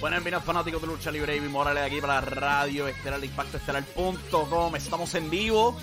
Buenas 0.00 0.18
bienvenidos 0.18 0.44
fanáticos 0.44 0.80
de 0.80 0.86
lucha 0.86 1.10
libre 1.10 1.34
y 1.34 1.40
Morales 1.40 1.82
aquí 1.82 2.00
para 2.00 2.20
radio 2.20 2.86
estelar 2.86 3.24
impacto 3.24 3.56
estelar.com. 3.56 4.76
Estamos 4.76 5.12
en 5.16 5.28
vivo 5.28 5.76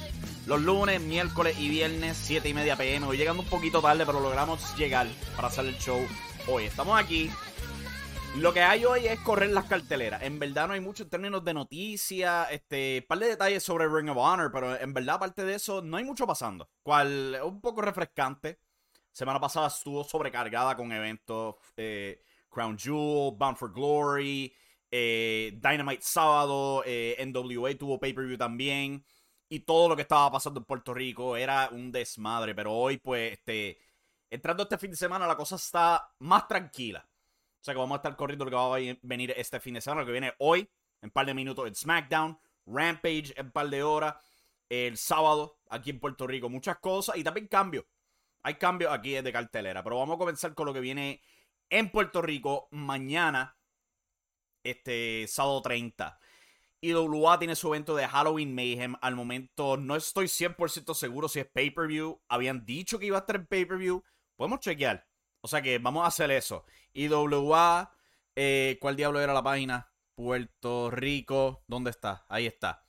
los 0.46 0.62
lunes, 0.62 1.02
miércoles 1.02 1.60
y 1.60 1.68
viernes, 1.68 2.16
7 2.16 2.48
y 2.48 2.54
media 2.54 2.78
pm. 2.78 3.08
Hoy 3.08 3.18
llegando 3.18 3.44
un 3.44 3.50
poquito 3.50 3.82
tarde, 3.82 4.06
pero 4.06 4.22
logramos 4.22 4.74
llegar 4.78 5.06
para 5.36 5.50
hacer 5.50 5.66
el 5.66 5.78
show 5.80 6.00
hoy. 6.48 6.64
Estamos 6.64 6.98
aquí. 6.98 7.30
Lo 8.38 8.54
que 8.54 8.62
hay 8.62 8.86
hoy 8.86 9.06
es 9.06 9.20
correr 9.20 9.50
las 9.50 9.66
carteleras. 9.66 10.24
En 10.24 10.40
verdad 10.40 10.70
no 10.70 10.76
hay 10.76 10.82
mucho 10.82 11.04
en 11.04 11.10
términos 11.10 11.44
de 11.44 11.54
noticias, 11.54 12.48
este, 12.52 13.06
par 13.06 13.20
de 13.20 13.28
detalles 13.28 13.64
sobre 13.64 13.90
Ring 13.90 14.10
of 14.12 14.18
Honor, 14.18 14.50
pero 14.50 14.80
en 14.80 14.94
verdad 14.94 15.16
aparte 15.16 15.44
de 15.44 15.56
eso 15.56 15.82
no 15.82 15.98
hay 15.98 16.06
mucho 16.06 16.26
pasando. 16.26 16.70
Cual 16.84 17.38
un 17.44 17.60
poco 17.60 17.82
refrescante. 17.82 18.62
Semana 19.12 19.42
pasada 19.42 19.68
estuvo 19.68 20.06
sobrecargada 20.06 20.78
con 20.78 20.94
eventos. 20.94 21.56
Eh, 21.76 22.22
Crown 22.56 22.78
Jewel, 22.78 23.36
Bound 23.38 23.58
for 23.58 23.72
Glory, 23.74 24.54
eh, 24.90 25.60
Dynamite 25.62 26.02
sábado, 26.02 26.84
eh, 26.86 27.18
NWA 27.20 27.78
tuvo 27.78 28.00
pay-per-view 28.00 28.38
también. 28.38 29.04
Y 29.50 29.60
todo 29.60 29.90
lo 29.90 29.96
que 29.96 30.04
estaba 30.04 30.32
pasando 30.32 30.62
en 30.62 30.66
Puerto 30.66 30.94
Rico 30.94 31.36
era 31.36 31.70
un 31.72 31.92
desmadre. 31.92 32.56
Pero 32.56 32.74
hoy, 32.74 32.98
pues, 32.98 33.34
este, 33.34 33.78
entrando 34.30 34.64
este 34.64 34.78
fin 34.78 34.92
de 34.92 34.98
semana, 34.98 35.28
la 35.28 35.36
cosa 35.36 35.58
está 35.58 36.10
más 36.20 36.48
tranquila. 36.48 37.06
O 37.60 37.64
sea 37.66 37.74
que 37.74 37.80
vamos 37.80 37.96
a 37.96 37.98
estar 37.98 38.16
corriendo 38.16 38.46
lo 38.46 38.52
que 38.52 38.56
va 38.56 38.76
a 38.76 38.98
venir 39.02 39.34
este 39.36 39.60
fin 39.60 39.74
de 39.74 39.82
semana, 39.82 40.02
lo 40.02 40.06
que 40.06 40.14
viene 40.14 40.34
hoy, 40.40 40.62
en 41.02 41.08
un 41.08 41.12
par 41.12 41.26
de 41.26 41.34
minutos 41.34 41.68
en 41.68 41.76
SmackDown, 41.76 42.40
Rampage 42.66 43.34
en 43.36 43.48
un 43.48 43.52
par 43.52 43.70
de 43.70 43.84
horas, 43.84 44.16
el 44.70 44.98
sábado 44.98 45.60
aquí 45.70 45.90
en 45.90 46.00
Puerto 46.00 46.26
Rico, 46.26 46.50
muchas 46.50 46.78
cosas 46.78 47.18
y 47.18 47.24
también 47.24 47.48
cambios. 47.48 47.86
Hay 48.44 48.56
cambios 48.56 48.94
aquí 48.94 49.12
de 49.12 49.32
cartelera, 49.32 49.84
pero 49.84 49.98
vamos 49.98 50.16
a 50.16 50.20
comenzar 50.20 50.54
con 50.54 50.68
lo 50.68 50.74
que 50.74 50.80
viene 50.80 51.22
en 51.70 51.90
Puerto 51.90 52.22
Rico 52.22 52.68
mañana, 52.72 53.58
este 54.64 55.26
sábado 55.28 55.62
30. 55.62 56.20
IWA 56.82 57.40
tiene 57.40 57.56
su 57.56 57.68
evento 57.70 57.96
de 57.96 58.08
Halloween 58.08 58.54
Mayhem. 58.54 58.96
Al 59.02 59.16
momento 59.16 59.78
no 59.78 59.96
estoy 59.96 60.28
100% 60.28 60.94
seguro 60.94 61.28
si 61.28 61.40
es 61.40 61.48
pay-per-view. 61.48 62.22
Habían 62.28 62.66
dicho 62.66 63.00
que 63.00 63.08
iba 63.08 63.18
a 63.18 63.22
estar 63.22 63.38
en 63.38 63.48
pay-per-view. 63.48 64.04
Podemos 64.36 64.60
chequear. 64.60 65.08
O 65.42 65.48
sea 65.48 65.62
que 65.62 65.80
vamos 65.80 66.04
a 66.04 66.08
hacer 66.08 66.32
eso. 66.32 66.66
IWA, 66.94 67.92
eh, 68.36 68.78
¿cuál 68.82 68.96
diablo 68.96 69.20
era 69.20 69.34
la 69.34 69.44
página? 69.44 69.92
Puerto 70.14 70.92
Rico. 70.92 71.64
¿Dónde 71.68 71.90
está? 71.90 72.26
Ahí 72.30 72.46
está. 72.46 72.84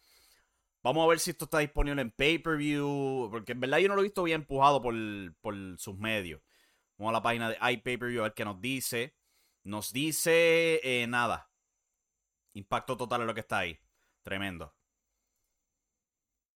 Vamos 0.82 1.04
a 1.04 1.08
ver 1.08 1.18
si 1.18 1.30
esto 1.30 1.46
está 1.46 1.58
disponible 1.58 2.02
en 2.02 2.10
pay-per-view. 2.10 3.28
Porque 3.30 3.52
en 3.52 3.60
verdad 3.60 3.78
yo 3.78 3.88
no 3.88 3.94
lo 3.94 4.02
he 4.02 4.04
visto 4.04 4.22
bien 4.24 4.42
empujado 4.42 4.82
por, 4.82 4.94
por 5.40 5.54
sus 5.78 5.96
medios. 5.96 6.40
Vamos 6.98 7.10
a 7.10 7.12
la 7.12 7.22
página 7.22 7.50
de 7.50 7.56
iPay-Per-View 7.60 8.20
a 8.20 8.24
ver 8.24 8.34
qué 8.34 8.44
nos 8.44 8.60
dice. 8.60 9.14
Nos 9.64 9.92
dice 9.92 10.80
eh, 10.82 11.06
nada. 11.06 11.50
Impacto 12.54 12.96
total 12.96 13.22
es 13.22 13.26
lo 13.26 13.34
que 13.34 13.40
está 13.40 13.58
ahí. 13.58 13.78
Tremendo. 14.22 14.74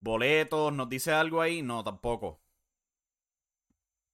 Boletos, 0.00 0.72
¿nos 0.72 0.88
dice 0.88 1.12
algo 1.12 1.42
ahí? 1.42 1.62
No, 1.62 1.84
tampoco. 1.84 2.40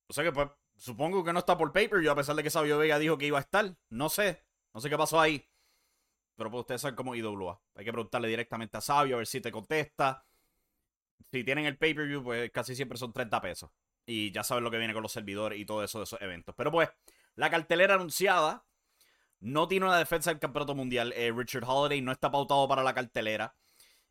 O 0.08 0.12
sea 0.12 0.24
que 0.24 0.32
pues 0.32 0.48
supongo 0.76 1.24
que 1.24 1.32
no 1.32 1.38
está 1.38 1.56
por 1.56 1.72
pay-per-view 1.72 2.10
a 2.10 2.16
pesar 2.16 2.34
de 2.36 2.42
que 2.42 2.50
Sabio 2.50 2.78
Vega 2.78 2.98
dijo 2.98 3.18
que 3.18 3.26
iba 3.26 3.38
a 3.38 3.42
estar. 3.42 3.76
No 3.90 4.08
sé. 4.08 4.44
No 4.74 4.80
sé 4.80 4.90
qué 4.90 4.96
pasó 4.96 5.20
ahí. 5.20 5.48
Pero 6.36 6.50
pues 6.50 6.60
ustedes 6.62 6.80
saben 6.80 6.96
cómo 6.96 7.14
IWA. 7.14 7.60
Hay 7.74 7.84
que 7.84 7.92
preguntarle 7.92 8.28
directamente 8.28 8.76
a 8.76 8.80
Sabio 8.80 9.16
a 9.16 9.18
ver 9.18 9.26
si 9.26 9.40
te 9.40 9.52
contesta. 9.52 10.26
Si 11.30 11.44
tienen 11.44 11.66
el 11.66 11.78
pay-per-view, 11.78 12.22
pues 12.22 12.50
casi 12.50 12.74
siempre 12.74 12.98
son 12.98 13.12
30 13.12 13.40
pesos. 13.40 13.70
Y 14.06 14.30
ya 14.30 14.44
saben 14.44 14.64
lo 14.64 14.70
que 14.70 14.78
viene 14.78 14.94
con 14.94 15.02
los 15.02 15.12
servidores 15.12 15.58
y 15.58 15.66
todo 15.66 15.82
eso 15.82 15.98
de 15.98 16.04
esos 16.04 16.20
eventos. 16.22 16.54
Pero 16.56 16.70
pues, 16.70 16.88
la 17.34 17.50
cartelera 17.50 17.94
anunciada 17.94 18.64
no 19.40 19.68
tiene 19.68 19.86
una 19.86 19.98
defensa 19.98 20.30
del 20.30 20.38
campeonato 20.38 20.74
mundial. 20.74 21.12
Eh, 21.16 21.32
Richard 21.34 21.64
Holiday 21.66 22.00
no 22.00 22.12
está 22.12 22.30
pautado 22.30 22.66
para 22.68 22.82
la 22.82 22.94
cartelera. 22.94 23.54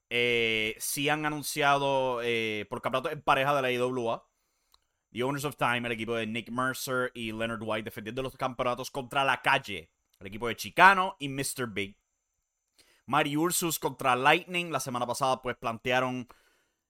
Eh, 0.09 0.75
sí 0.79 1.09
han 1.09 1.25
anunciado 1.25 2.21
eh, 2.23 2.65
por 2.69 2.81
campeonato 2.81 3.11
en 3.11 3.21
pareja 3.21 3.55
de 3.55 3.61
la 3.61 3.71
IWA. 3.71 4.27
The 5.11 5.23
Owners 5.23 5.45
of 5.45 5.55
Time, 5.55 5.87
el 5.87 5.93
equipo 5.93 6.15
de 6.15 6.27
Nick 6.27 6.49
Mercer 6.49 7.11
y 7.13 7.31
Leonard 7.31 7.61
White 7.61 7.85
defendiendo 7.85 8.21
los 8.21 8.35
campeonatos 8.35 8.91
contra 8.91 9.23
la 9.23 9.41
calle. 9.41 9.89
El 10.19 10.27
equipo 10.27 10.47
de 10.47 10.55
Chicano 10.55 11.15
y 11.19 11.29
Mr. 11.29 11.67
Big. 11.67 11.97
Mari 13.05 13.37
Ursus 13.37 13.79
contra 13.79 14.15
Lightning. 14.15 14.71
La 14.71 14.79
semana 14.79 15.07
pasada 15.07 15.41
pues 15.41 15.55
plantearon 15.55 16.27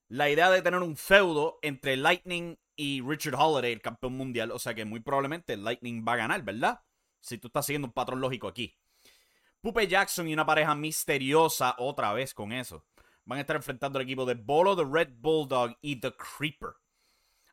la 0.08 0.30
idea 0.30 0.50
de 0.50 0.62
tener 0.62 0.82
un 0.82 0.98
feudo 0.98 1.60
entre 1.62 1.98
Lightning 1.98 2.58
y 2.76 3.02
Richard 3.02 3.36
Holiday, 3.36 3.74
el 3.74 3.82
campeón 3.82 4.18
mundial. 4.18 4.52
O 4.52 4.60
sea 4.60 4.74
que 4.74 4.86
muy 4.86 5.00
probablemente 5.00 5.58
Lightning 5.58 6.06
va 6.08 6.14
a 6.14 6.18
ganar, 6.18 6.44
¿verdad? 6.44 6.82
Si 7.20 7.38
tú 7.38 7.48
estás 7.48 7.66
siguiendo 7.66 7.88
un 7.88 7.94
patrón 7.94 8.22
lógico 8.22 8.48
aquí. 8.48 8.78
Pupe 9.62 9.88
Jackson 9.88 10.28
y 10.28 10.34
una 10.34 10.46
pareja 10.46 10.76
misteriosa, 10.76 11.76
otra 11.80 12.14
vez 12.14 12.34
con 12.34 12.52
eso. 12.52 12.86
Van 13.26 13.40
a 13.40 13.42
estar 13.42 13.56
enfrentando 13.56 13.98
al 13.98 14.04
equipo 14.04 14.26
de 14.26 14.36
Bolo, 14.36 14.76
The 14.76 14.86
Red 14.86 15.14
Bulldog 15.18 15.76
y 15.82 15.96
The 16.00 16.14
Creeper. 16.14 16.70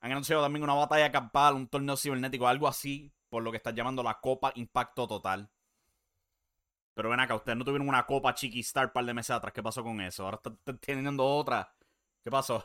Han 0.01 0.13
anunciado 0.13 0.43
también 0.43 0.63
una 0.63 0.75
batalla 0.75 1.11
campal, 1.11 1.55
un 1.55 1.69
torneo 1.69 1.97
cibernético, 1.97 2.47
algo 2.47 2.69
así, 2.69 3.11
por 3.31 3.43
lo 3.43 3.51
que 3.51 3.57
están 3.57 3.75
llamando 3.75 4.03
la 4.03 4.21
Copa 4.21 4.53
Impacto 4.57 5.09
Total. 5.09 5.49
Pero 6.95 7.09
ven 7.09 7.21
acá, 7.21 7.35
ustedes 7.35 7.57
no 7.57 7.65
tuvieron 7.65 7.89
una 7.89 8.05
Copa 8.05 8.35
Chiqui 8.35 8.61
Star 8.61 8.87
un 8.87 8.93
par 8.93 9.07
de 9.07 9.15
meses 9.15 9.31
atrás. 9.31 9.55
¿Qué 9.55 9.63
pasó 9.63 9.83
con 9.83 10.01
eso? 10.01 10.25
Ahora 10.25 10.37
están 10.37 10.79
teniendo 10.79 11.25
otra. 11.25 11.75
¿Qué 12.23 12.31
pasó? 12.31 12.63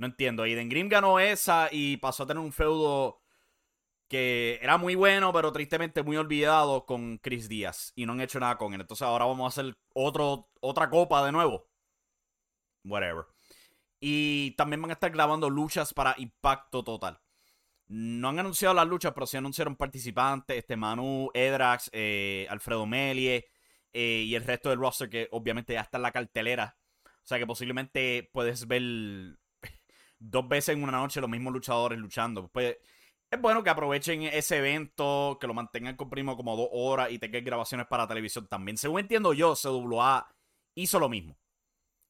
No 0.00 0.06
entiendo. 0.06 0.44
Aiden 0.44 0.70
Grimm 0.70 0.88
ganó 0.88 1.20
esa 1.20 1.68
y 1.70 1.98
pasó 1.98 2.22
a 2.22 2.26
tener 2.26 2.42
un 2.42 2.52
feudo 2.52 3.20
que 4.08 4.58
era 4.62 4.78
muy 4.78 4.94
bueno, 4.94 5.30
pero 5.30 5.52
tristemente 5.52 6.02
muy 6.02 6.16
olvidado 6.16 6.86
con 6.86 7.18
Chris 7.18 7.50
Díaz. 7.50 7.92
Y 7.94 8.06
no 8.06 8.14
han 8.14 8.22
hecho 8.22 8.40
nada 8.40 8.56
con 8.56 8.72
él. 8.72 8.80
Entonces 8.80 9.06
ahora 9.06 9.26
vamos 9.26 9.44
a 9.44 9.60
hacer 9.60 9.76
otro, 9.92 10.48
otra 10.60 10.88
copa 10.88 11.22
de 11.26 11.32
nuevo. 11.32 11.68
Whatever. 12.82 13.26
Y 14.00 14.52
también 14.52 14.80
van 14.80 14.90
a 14.90 14.94
estar 14.94 15.10
grabando 15.10 15.50
luchas 15.50 15.92
para 15.92 16.14
Impacto 16.16 16.82
Total. 16.82 17.20
No 17.88 18.30
han 18.30 18.38
anunciado 18.38 18.74
las 18.74 18.88
luchas, 18.88 19.12
pero 19.12 19.26
sí 19.26 19.36
anunciaron 19.36 19.76
participantes. 19.76 20.56
Este 20.56 20.76
Manu, 20.76 21.30
Edrax, 21.34 21.90
eh, 21.92 22.46
Alfredo 22.48 22.86
Melie 22.86 23.48
eh, 23.92 24.24
y 24.26 24.34
el 24.34 24.44
resto 24.44 24.70
del 24.70 24.78
roster 24.78 25.10
que 25.10 25.28
obviamente 25.30 25.74
ya 25.74 25.82
está 25.82 25.98
en 25.98 26.02
la 26.04 26.12
cartelera 26.12 26.78
O 27.04 27.26
sea 27.26 27.38
que 27.38 27.46
posiblemente 27.46 28.30
puedes 28.32 28.66
ver 28.66 29.39
dos 30.20 30.46
veces 30.48 30.76
en 30.76 30.84
una 30.84 30.92
noche 30.92 31.20
los 31.20 31.30
mismos 31.30 31.52
luchadores 31.52 31.98
luchando. 31.98 32.46
Pues 32.48 32.76
es 33.30 33.40
bueno 33.40 33.64
que 33.64 33.70
aprovechen 33.70 34.22
ese 34.22 34.58
evento, 34.58 35.38
que 35.40 35.46
lo 35.46 35.54
mantengan 35.54 35.96
comprimido 35.96 36.36
como 36.36 36.56
dos 36.56 36.68
horas 36.72 37.10
y 37.10 37.18
tengan 37.18 37.44
grabaciones 37.44 37.86
para 37.86 38.06
televisión 38.06 38.46
también. 38.46 38.76
Según 38.76 39.00
entiendo 39.00 39.32
yo, 39.32 39.54
CWA 39.54 40.28
hizo 40.74 40.98
lo 41.00 41.08
mismo. 41.08 41.36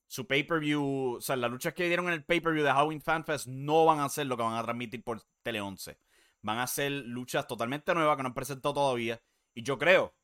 Su 0.06 0.26
pay-per-view, 0.26 1.16
o 1.18 1.20
sea, 1.20 1.36
las 1.36 1.50
luchas 1.50 1.72
que 1.72 1.86
dieron 1.86 2.08
en 2.08 2.14
el 2.14 2.24
pay-per-view 2.24 2.64
de 2.64 2.72
Halloween 2.72 3.00
Fan 3.00 3.24
Fest 3.24 3.46
no 3.46 3.84
van 3.84 4.00
a 4.00 4.08
ser 4.08 4.26
lo 4.26 4.36
que 4.36 4.42
van 4.42 4.56
a 4.56 4.62
transmitir 4.62 5.04
por 5.04 5.22
Tele 5.42 5.60
11. 5.60 5.98
Van 6.42 6.58
a 6.58 6.66
ser 6.66 6.90
luchas 6.90 7.46
totalmente 7.46 7.94
nuevas 7.94 8.16
que 8.16 8.22
no 8.24 8.28
han 8.28 8.34
presentado 8.34 8.74
todavía. 8.74 9.22
Y 9.54 9.62
yo 9.62 9.78
creo 9.78 10.14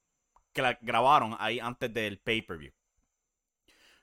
que 0.52 0.62
la 0.62 0.78
grabaron 0.80 1.36
ahí 1.38 1.60
antes 1.60 1.92
del 1.92 2.18
pay-per-view. 2.18 2.72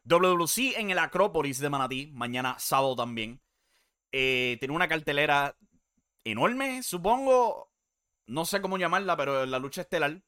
WC 0.06 0.80
en 0.80 0.92
el 0.92 1.00
Acrópolis 1.00 1.60
de 1.60 1.70
Manatí, 1.70 2.12
mañana 2.14 2.56
sábado 2.60 2.96
también. 2.96 3.42
Eh, 4.16 4.58
tiene 4.60 4.76
una 4.76 4.88
cartelera 4.88 5.58
enorme, 6.24 6.84
supongo. 6.84 7.72
No 8.28 8.46
sé 8.46 8.62
cómo 8.62 8.78
llamarla, 8.78 9.18
pero 9.18 9.46
la 9.46 9.60
lucha 9.60 9.82
estelar 9.82 10.22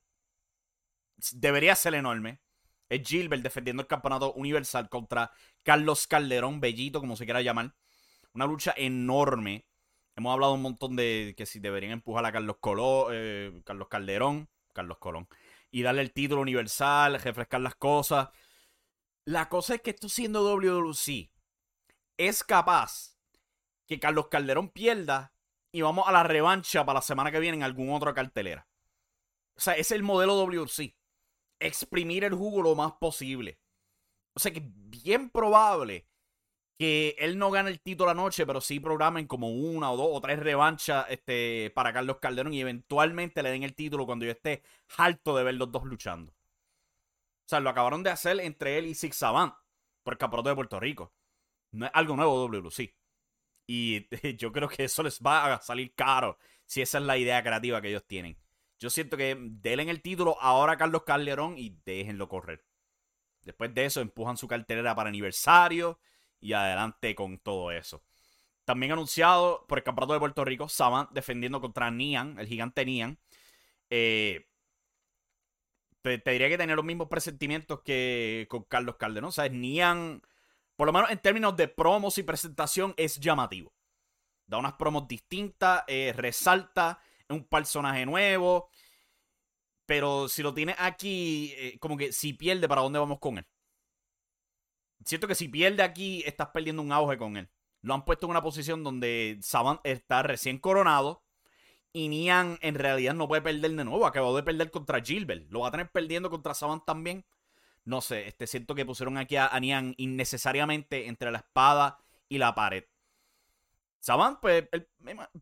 debería 1.31 1.75
ser 1.75 1.93
enorme. 1.93 2.41
Es 2.89 3.07
Gilbert 3.07 3.43
defendiendo 3.43 3.81
el 3.81 3.87
campeonato 3.87 4.33
universal 4.33 4.89
contra 4.89 5.31
Carlos 5.63 6.07
Calderón, 6.07 6.59
Bellito, 6.59 6.99
como 6.99 7.15
se 7.15 7.25
quiera 7.25 7.41
llamar. 7.41 7.75
Una 8.33 8.47
lucha 8.47 8.73
enorme. 8.75 9.67
Hemos 10.15 10.33
hablado 10.33 10.53
un 10.53 10.63
montón 10.63 10.95
de 10.95 11.35
que 11.37 11.45
si 11.45 11.59
deberían 11.59 11.93
empujar 11.93 12.25
a 12.25 12.31
Carlos 12.31 12.57
Colón, 12.59 13.11
eh, 13.13 13.61
Carlos 13.65 13.87
Calderón, 13.87 14.49
Carlos 14.73 14.97
Colón, 14.97 15.27
y 15.71 15.83
darle 15.83 16.01
el 16.01 16.11
título 16.11 16.41
universal, 16.41 17.19
refrescar 17.21 17.61
las 17.61 17.75
cosas. 17.75 18.29
La 19.25 19.47
cosa 19.47 19.75
es 19.75 19.81
que 19.81 19.91
esto 19.91 20.09
siendo 20.09 20.43
WWC 20.43 21.29
es 22.17 22.43
capaz 22.43 23.14
que 23.87 23.99
Carlos 23.99 24.27
Calderón 24.29 24.69
pierda 24.69 25.33
y 25.71 25.81
vamos 25.81 26.07
a 26.07 26.11
la 26.11 26.23
revancha 26.23 26.85
para 26.85 26.99
la 26.99 27.01
semana 27.01 27.31
que 27.31 27.39
viene 27.39 27.57
en 27.57 27.63
algún 27.63 27.91
otro 27.91 28.13
cartelera. 28.13 28.67
O 29.55 29.59
sea, 29.59 29.73
es 29.75 29.91
el 29.91 30.03
modelo 30.03 30.35
WC. 30.35 30.95
Exprimir 31.59 32.23
el 32.23 32.33
jugo 32.33 32.61
lo 32.61 32.75
más 32.75 32.93
posible. 32.93 33.59
O 34.33 34.39
sea 34.39 34.51
que 34.51 34.61
bien 34.63 35.29
probable 35.29 36.07
que 36.77 37.15
él 37.19 37.37
no 37.37 37.51
gane 37.51 37.69
el 37.69 37.79
título 37.79 38.11
anoche, 38.11 38.45
pero 38.45 38.59
sí 38.59 38.79
programen 38.79 39.27
como 39.27 39.49
una 39.49 39.91
o 39.91 39.97
dos 39.97 40.09
o 40.11 40.21
tres 40.21 40.39
revanchas 40.39 41.05
este, 41.09 41.71
para 41.73 41.93
Carlos 41.93 42.17
Calderón 42.21 42.53
y 42.53 42.61
eventualmente 42.61 43.41
le 43.41 43.51
den 43.51 43.63
el 43.63 43.75
título 43.75 44.05
cuando 44.05 44.25
yo 44.25 44.31
esté 44.31 44.61
harto 44.97 45.37
de 45.37 45.43
ver 45.45 45.55
los 45.55 45.71
dos 45.71 45.85
luchando. 45.85 46.33
O 46.33 47.47
sea, 47.47 47.59
lo 47.59 47.69
acabaron 47.69 48.03
de 48.03 48.09
hacer 48.09 48.39
entre 48.41 48.77
él 48.77 48.87
y 48.87 48.95
Six 48.95 49.19
por 50.03 50.13
el 50.13 50.17
campeonato 50.17 50.49
de 50.49 50.55
Puerto 50.55 50.79
Rico. 50.79 51.13
No 51.71 51.85
es 51.85 51.91
algo 51.93 52.15
nuevo 52.15 52.47
WC. 52.47 52.93
Y 53.67 54.07
yo 54.37 54.51
creo 54.51 54.67
que 54.69 54.85
eso 54.85 55.03
les 55.03 55.19
va 55.21 55.53
a 55.53 55.61
salir 55.61 55.93
caro 55.95 56.37
si 56.65 56.81
esa 56.81 56.97
es 56.97 57.03
la 57.03 57.17
idea 57.17 57.43
creativa 57.43 57.81
que 57.81 57.89
ellos 57.89 58.05
tienen. 58.05 58.37
Yo 58.79 58.89
siento 58.89 59.17
que 59.17 59.37
denle 59.39 59.89
el 59.89 60.01
título 60.01 60.37
ahora 60.41 60.73
a 60.73 60.77
Carlos 60.77 61.03
Calderón 61.03 61.57
y 61.57 61.77
déjenlo 61.85 62.27
correr. 62.27 62.65
Después 63.43 63.73
de 63.73 63.85
eso 63.85 64.01
empujan 64.01 64.37
su 64.37 64.47
cartelera 64.47 64.95
para 64.95 65.09
aniversario 65.09 65.99
y 66.41 66.53
adelante 66.53 67.15
con 67.15 67.37
todo 67.39 67.71
eso. 67.71 68.03
También 68.65 68.91
anunciado 68.91 69.65
por 69.67 69.77
el 69.77 69.83
Campeonato 69.83 70.13
de 70.13 70.19
Puerto 70.19 70.43
Rico, 70.43 70.67
Saban 70.67 71.07
defendiendo 71.11 71.61
contra 71.61 71.91
Nian, 71.91 72.39
el 72.39 72.47
gigante 72.47 72.83
Nian. 72.83 73.19
Eh, 73.89 74.47
te, 76.01 76.31
diría 76.31 76.49
que 76.49 76.57
tenía 76.57 76.75
los 76.75 76.85
mismos 76.85 77.07
presentimientos 77.07 77.81
que 77.81 78.47
con 78.49 78.63
Carlos 78.63 78.95
Calderón. 78.97 79.31
Sea, 79.31 79.47
Nian 79.49 80.21
por 80.75 80.87
lo 80.87 80.93
menos 80.93 81.09
en 81.09 81.19
términos 81.19 81.55
de 81.55 81.67
promos 81.67 82.17
y 82.17 82.23
presentación, 82.23 82.93
es 82.97 83.19
llamativo. 83.19 83.73
Da 84.47 84.57
unas 84.57 84.73
promos 84.73 85.07
distintas, 85.07 85.83
eh, 85.87 86.13
resalta 86.15 86.99
un 87.29 87.45
personaje 87.45 88.05
nuevo. 88.05 88.69
Pero 89.85 90.27
si 90.27 90.41
lo 90.41 90.53
tienes 90.53 90.75
aquí, 90.79 91.53
eh, 91.57 91.77
como 91.79 91.97
que 91.97 92.11
si 92.11 92.33
pierde, 92.33 92.67
¿para 92.67 92.81
dónde 92.81 92.99
vamos 92.99 93.19
con 93.19 93.37
él? 93.37 93.47
Siento 95.05 95.27
que 95.27 95.35
si 95.35 95.47
pierde 95.47 95.83
aquí, 95.83 96.23
estás 96.25 96.49
perdiendo 96.49 96.81
un 96.81 96.91
auge 96.91 97.17
con 97.17 97.37
él. 97.37 97.49
Lo 97.81 97.93
han 97.93 98.03
puesto 98.03 98.25
en 98.25 98.31
una 98.31 98.41
posición 98.41 98.83
donde 98.83 99.37
Saban 99.41 99.79
está 99.83 100.23
recién 100.23 100.57
coronado. 100.57 101.23
Y 101.93 102.09
Nian 102.09 102.57
en 102.61 102.75
realidad 102.75 103.13
no 103.13 103.27
puede 103.27 103.41
perder 103.41 103.71
de 103.71 103.85
nuevo. 103.85 104.05
Acabó 104.05 104.35
de 104.35 104.43
perder 104.43 104.71
contra 104.71 105.01
Gilbert. 105.01 105.49
Lo 105.49 105.61
va 105.61 105.69
a 105.69 105.71
tener 105.71 105.91
perdiendo 105.91 106.29
contra 106.29 106.53
Saban 106.53 106.83
también 106.83 107.25
no 107.85 108.01
sé, 108.01 108.27
este, 108.27 108.47
siento 108.47 108.75
que 108.75 108.85
pusieron 108.85 109.17
aquí 109.17 109.37
a, 109.37 109.57
Nian 109.59 109.93
innecesariamente 109.97 111.07
entre 111.07 111.31
la 111.31 111.37
espada 111.39 111.99
y 112.27 112.39
la 112.39 112.55
pared. 112.55 112.83
Saban, 113.99 114.39
pues, 114.39 114.67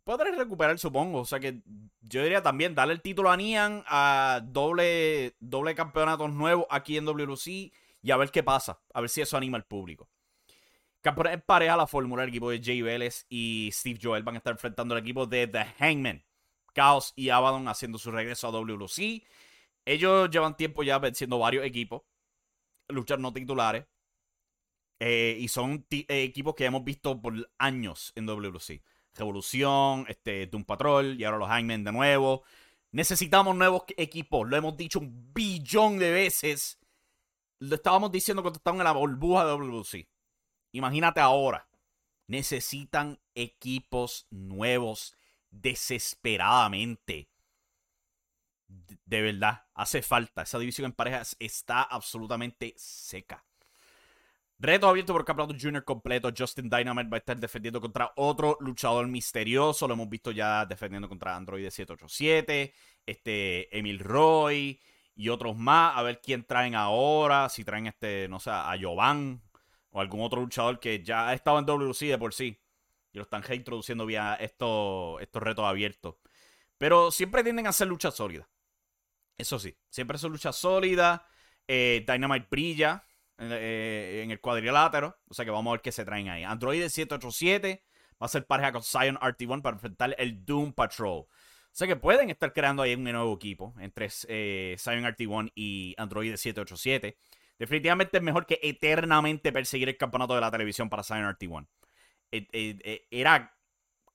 podré 0.04 0.32
recuperar, 0.32 0.78
supongo. 0.78 1.22
O 1.22 1.26
sea 1.26 1.40
que 1.40 1.62
yo 2.02 2.22
diría 2.22 2.42
también 2.42 2.76
darle 2.76 2.94
el 2.94 3.02
título 3.02 3.32
a 3.32 3.38
Nian 3.38 3.84
a 3.88 4.42
doble, 4.44 5.36
doble 5.40 5.76
campeonatos 5.76 6.32
nuevos 6.32 6.66
aquí 6.70 6.98
en 6.98 7.06
WC 7.06 7.72
y 8.02 8.12
a 8.12 8.18
ver 8.18 8.32
qué 8.32 8.44
pasa. 8.44 8.80
A 8.94 9.02
ver 9.02 9.10
si 9.10 9.22
eso 9.22 9.38
anima 9.38 9.58
al 9.58 9.66
público. 9.66 10.10
En 11.04 11.42
pareja 11.42 11.76
la 11.76 11.88
fórmula, 11.88 12.24
el 12.24 12.30
equipo 12.30 12.50
de 12.50 12.62
Jay 12.64 12.82
Vélez 12.82 13.26
y 13.28 13.70
Steve 13.74 14.00
Joel 14.02 14.24
van 14.24 14.36
a 14.36 14.38
estar 14.38 14.54
enfrentando 14.54 14.96
al 14.96 15.02
equipo 15.02 15.26
de 15.26 15.48
The 15.48 15.66
Hangman. 15.80 16.24
Chaos 16.74 17.14
y 17.16 17.30
Abaddon 17.30 17.68
haciendo 17.68 17.98
su 17.98 18.12
regreso 18.12 18.48
a 18.48 18.52
WC. 18.52 19.24
Ellos 19.86 20.30
llevan 20.30 20.56
tiempo 20.56 20.84
ya 20.84 21.00
venciendo 21.00 21.38
varios 21.40 21.66
equipos 21.66 22.04
luchar 22.88 23.20
no 23.20 23.34
titulares. 23.34 23.86
Eh, 25.00 25.38
y 25.40 25.48
son 25.50 25.86
eh, 25.90 26.06
equipos 26.08 26.56
que 26.56 26.66
hemos 26.66 26.84
visto 26.84 27.22
por 27.22 27.34
años 27.58 28.14
en 28.16 28.26
WC. 28.26 28.82
Revolución, 29.16 30.06
este, 30.08 30.48
Doom 30.48 30.64
Patrol 30.64 31.20
y 31.20 31.24
ahora 31.24 31.38
los 31.38 31.50
Hangmen 31.50 31.84
de 31.84 31.92
nuevo. 31.92 32.44
Necesitamos 32.92 33.56
nuevos 33.56 33.84
equipos. 33.98 34.48
Lo 34.48 34.56
hemos 34.56 34.78
dicho 34.78 35.00
un 35.00 35.34
billón 35.34 36.00
de 36.00 36.12
veces. 36.12 36.80
Lo 37.60 37.76
estábamos 37.76 38.12
diciendo 38.12 38.44
cuando 38.44 38.58
estaban 38.58 38.80
en 38.80 38.86
la 38.86 38.92
burbuja 38.92 39.46
de 39.46 39.52
WC. 39.52 40.08
Imagínate 40.72 41.20
ahora. 41.20 41.68
Necesitan 42.28 43.20
equipos 43.36 44.28
nuevos 44.30 45.16
desesperadamente 45.52 47.33
de 49.06 49.22
verdad, 49.22 49.66
hace 49.74 50.02
falta. 50.02 50.44
Esa 50.44 50.60
división 50.60 50.86
en 50.86 50.94
parejas 50.94 51.36
está 51.40 51.84
absolutamente 51.84 52.74
seca. 52.78 53.46
Reto 54.60 54.88
abierto 54.88 55.14
por 55.14 55.26
Campeonato 55.26 55.58
Junior 55.60 55.84
completo. 55.84 56.32
Justin 56.36 56.70
Dynamite 56.70 57.10
va 57.10 57.18
a 57.18 57.20
estar 57.20 57.38
defendiendo 57.38 57.82
contra 57.82 58.14
otro 58.16 58.58
luchador 58.62 59.08
misterioso. 59.08 59.88
Lo 59.88 59.94
hemos 59.96 60.10
visto 60.10 60.32
ya 60.32 60.66
defendiendo 60.66 61.10
contra 61.10 61.36
Android 61.36 61.64
787, 61.64 62.74
este, 63.06 63.78
Emil 63.78 64.00
Roy 64.00 64.80
y 65.16 65.30
otros 65.30 65.58
más. 65.58 65.98
A 65.98 66.04
ver 66.04 66.22
quién 66.22 66.46
traen 66.46 66.76
ahora. 66.76 67.50
Si 67.50 67.66
traen 67.66 67.88
este, 67.88 68.28
no 68.30 68.40
sé, 68.40 68.52
a 68.52 68.74
Jovan 68.82 69.42
o 69.92 70.00
algún 70.00 70.22
otro 70.22 70.42
luchador 70.42 70.80
que 70.80 71.04
ya 71.04 71.28
ha 71.30 71.34
estado 71.34 71.60
en 71.60 71.66
WC 71.66 72.06
de 72.06 72.18
por 72.18 72.34
sí. 72.34 72.60
Y 73.12 73.18
lo 73.18 73.24
están 73.24 73.44
reintroduciendo 73.44 74.06
vía 74.06 74.36
estos, 74.36 75.22
estos 75.22 75.44
retos 75.44 75.66
abiertos. 75.66 76.16
Pero 76.78 77.12
siempre 77.12 77.44
tienden 77.44 77.68
a 77.68 77.74
ser 77.74 77.88
luchas 77.90 78.16
sólidas. 78.16 78.48
Eso 79.38 79.60
sí, 79.60 79.76
siempre 79.90 80.18
son 80.18 80.32
luchas 80.32 80.56
sólidas. 80.56 81.22
Eh, 81.68 82.04
Dynamite 82.08 82.48
brilla 82.50 83.06
eh, 83.38 84.22
en 84.24 84.32
el 84.32 84.40
cuadrilátero. 84.40 85.18
O 85.28 85.34
sea 85.34 85.46
que 85.46 85.52
vamos 85.52 85.72
a 85.72 85.74
ver 85.74 85.82
qué 85.82 85.92
se 85.92 86.06
traen 86.06 86.30
ahí. 86.30 86.44
Android 86.44 86.82
787 86.82 87.84
va 88.22 88.26
a 88.26 88.30
ser 88.30 88.46
pareja 88.46 88.72
con 88.72 88.84
Zion 88.84 89.18
RT1 89.18 89.62
para 89.62 89.76
enfrentar 89.76 90.16
el 90.18 90.46
Doom 90.46 90.74
Patrol. 90.74 91.22
O 91.22 91.76
sea 91.76 91.88
que 91.88 91.96
pueden 91.96 92.30
estar 92.30 92.54
creando 92.54 92.84
ahí 92.84 92.94
un 92.94 93.04
nuevo 93.04 93.34
equipo 93.34 93.74
entre 93.80 94.08
eh, 94.28 94.76
Zion 94.78 95.04
RT1 95.04 95.52
y 95.56 95.96
Android 95.98 96.36
787. 96.36 97.18
Definitivamente 97.58 98.18
es 98.18 98.24
mejor 98.24 98.46
que 98.46 98.60
eternamente 98.62 99.52
perseguir 99.52 99.90
el 99.90 99.98
campeonato 99.98 100.36
de 100.36 100.42
la 100.42 100.52
televisión 100.52 100.90
para 100.90 101.04
Zion 101.04 101.24
RT1. 101.24 101.68
era 103.10 103.58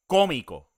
cómico, 0.06 0.70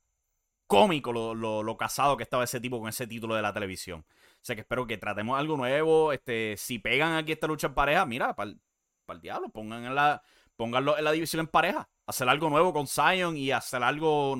cómico 0.66 1.12
lo 1.12 1.76
casado 1.76 2.16
que 2.16 2.22
estaba 2.22 2.44
ese 2.44 2.60
tipo 2.60 2.78
con 2.80 2.88
ese 2.88 3.06
título 3.06 3.34
de 3.34 3.42
la 3.42 3.52
televisión. 3.52 4.04
O 4.40 4.44
sea 4.44 4.54
que 4.56 4.62
espero 4.62 4.86
que 4.86 4.96
tratemos 4.96 5.38
algo 5.38 5.56
nuevo. 5.56 6.12
Este, 6.12 6.56
si 6.56 6.78
pegan 6.78 7.14
aquí 7.14 7.32
esta 7.32 7.46
lucha 7.46 7.66
en 7.66 7.74
pareja, 7.74 8.06
mira, 8.06 8.34
para 8.34 8.50
el 8.50 9.20
diablo, 9.20 9.50
pongan 9.50 9.84
en 9.84 9.94
la, 9.94 10.22
pónganlo 10.56 10.96
en 10.96 11.04
la 11.04 11.12
división 11.12 11.40
en 11.40 11.46
pareja. 11.48 11.90
Hacer 12.06 12.28
algo 12.28 12.48
nuevo 12.48 12.72
con 12.72 12.86
Zion 12.86 13.36
y 13.36 13.50
hacer 13.50 13.82
algo 13.82 14.36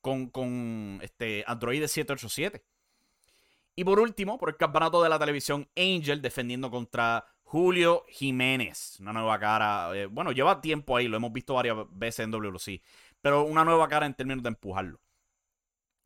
con, 0.00 0.30
con 0.30 1.00
este 1.02 1.44
Android 1.46 1.80
787. 1.80 2.64
Y 3.74 3.84
por 3.84 4.00
último, 4.00 4.38
por 4.38 4.48
el 4.48 4.56
campeonato 4.56 5.02
de 5.02 5.10
la 5.10 5.18
televisión, 5.18 5.68
Angel 5.76 6.22
defendiendo 6.22 6.70
contra 6.70 7.26
Julio 7.42 8.06
Jiménez. 8.08 8.98
Una 9.00 9.12
nueva 9.12 9.38
cara. 9.38 9.94
Eh, 9.94 10.06
bueno, 10.06 10.32
lleva 10.32 10.62
tiempo 10.62 10.96
ahí, 10.96 11.08
lo 11.08 11.18
hemos 11.18 11.32
visto 11.32 11.52
varias 11.52 11.76
veces 11.90 12.24
en 12.24 12.30
WC. 12.30 12.80
Pero 13.20 13.44
una 13.44 13.64
nueva 13.64 13.86
cara 13.86 14.06
en 14.06 14.14
términos 14.14 14.42
de 14.42 14.48
empujarlo 14.48 14.98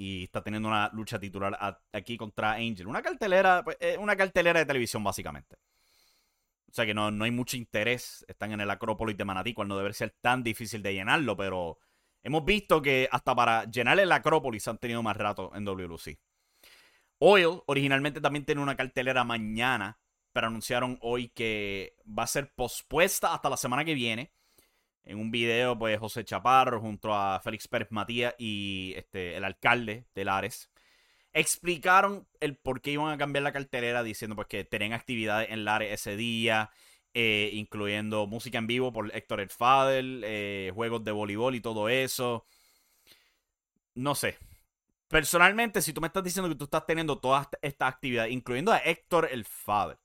y 0.00 0.24
está 0.24 0.42
teniendo 0.42 0.66
una 0.66 0.88
lucha 0.94 1.20
titular 1.20 1.58
aquí 1.92 2.16
contra 2.16 2.52
Angel. 2.52 2.86
Una 2.86 3.02
cartelera, 3.02 3.62
pues, 3.62 3.76
eh, 3.80 3.98
una 3.98 4.16
cartelera 4.16 4.58
de 4.58 4.64
televisión, 4.64 5.04
básicamente. 5.04 5.56
O 6.70 6.72
sea 6.72 6.86
que 6.86 6.94
no, 6.94 7.10
no 7.10 7.24
hay 7.24 7.30
mucho 7.30 7.58
interés. 7.58 8.24
Están 8.26 8.52
en 8.52 8.62
el 8.62 8.70
Acrópolis 8.70 9.18
de 9.18 9.26
Manatí, 9.26 9.52
cual 9.52 9.68
no 9.68 9.76
debe 9.76 9.92
ser 9.92 10.16
tan 10.22 10.42
difícil 10.42 10.82
de 10.82 10.94
llenarlo, 10.94 11.36
pero 11.36 11.80
hemos 12.22 12.46
visto 12.46 12.80
que 12.80 13.10
hasta 13.12 13.34
para 13.34 13.64
llenar 13.66 14.00
el 14.00 14.10
Acrópolis 14.10 14.66
han 14.68 14.78
tenido 14.78 15.02
más 15.02 15.18
rato 15.18 15.52
en 15.54 15.66
WLC. 15.66 16.18
Oil 17.18 17.60
originalmente 17.66 18.22
también 18.22 18.46
tiene 18.46 18.62
una 18.62 18.76
cartelera 18.76 19.22
mañana, 19.24 20.00
pero 20.32 20.46
anunciaron 20.46 20.98
hoy 21.02 21.28
que 21.28 21.94
va 22.06 22.22
a 22.22 22.26
ser 22.26 22.54
pospuesta 22.54 23.34
hasta 23.34 23.50
la 23.50 23.58
semana 23.58 23.84
que 23.84 23.92
viene. 23.92 24.32
En 25.04 25.18
un 25.18 25.30
video, 25.30 25.78
pues 25.78 25.98
José 25.98 26.24
Chaparro 26.24 26.80
junto 26.80 27.14
a 27.14 27.40
Félix 27.40 27.66
Pérez 27.68 27.88
Matías 27.90 28.34
y 28.38 28.92
este, 28.96 29.36
el 29.36 29.44
alcalde 29.44 30.06
de 30.14 30.24
Lares 30.24 30.70
explicaron 31.32 32.26
el 32.40 32.56
por 32.56 32.80
qué 32.80 32.92
iban 32.92 33.12
a 33.12 33.18
cambiar 33.18 33.42
la 33.42 33.52
cartelera 33.52 34.02
diciendo 34.02 34.36
pues 34.36 34.48
que 34.48 34.64
tenían 34.64 34.92
actividades 34.92 35.50
en 35.50 35.64
Lares 35.64 35.92
ese 35.92 36.16
día, 36.16 36.70
eh, 37.14 37.50
incluyendo 37.52 38.26
música 38.26 38.58
en 38.58 38.66
vivo 38.66 38.92
por 38.92 39.14
Héctor 39.14 39.40
El 39.40 39.50
Fadel, 39.50 40.22
eh, 40.24 40.72
juegos 40.74 41.04
de 41.04 41.12
voleibol 41.12 41.54
y 41.54 41.60
todo 41.60 41.88
eso. 41.88 42.44
No 43.94 44.14
sé. 44.14 44.38
Personalmente, 45.08 45.82
si 45.82 45.92
tú 45.92 46.00
me 46.00 46.06
estás 46.06 46.22
diciendo 46.22 46.48
que 46.48 46.54
tú 46.54 46.64
estás 46.64 46.86
teniendo 46.86 47.18
todas 47.18 47.48
estas 47.62 47.92
actividades, 47.92 48.32
incluyendo 48.32 48.72
a 48.72 48.78
Héctor 48.78 49.28
El 49.30 49.44
Fadel, 49.44 49.98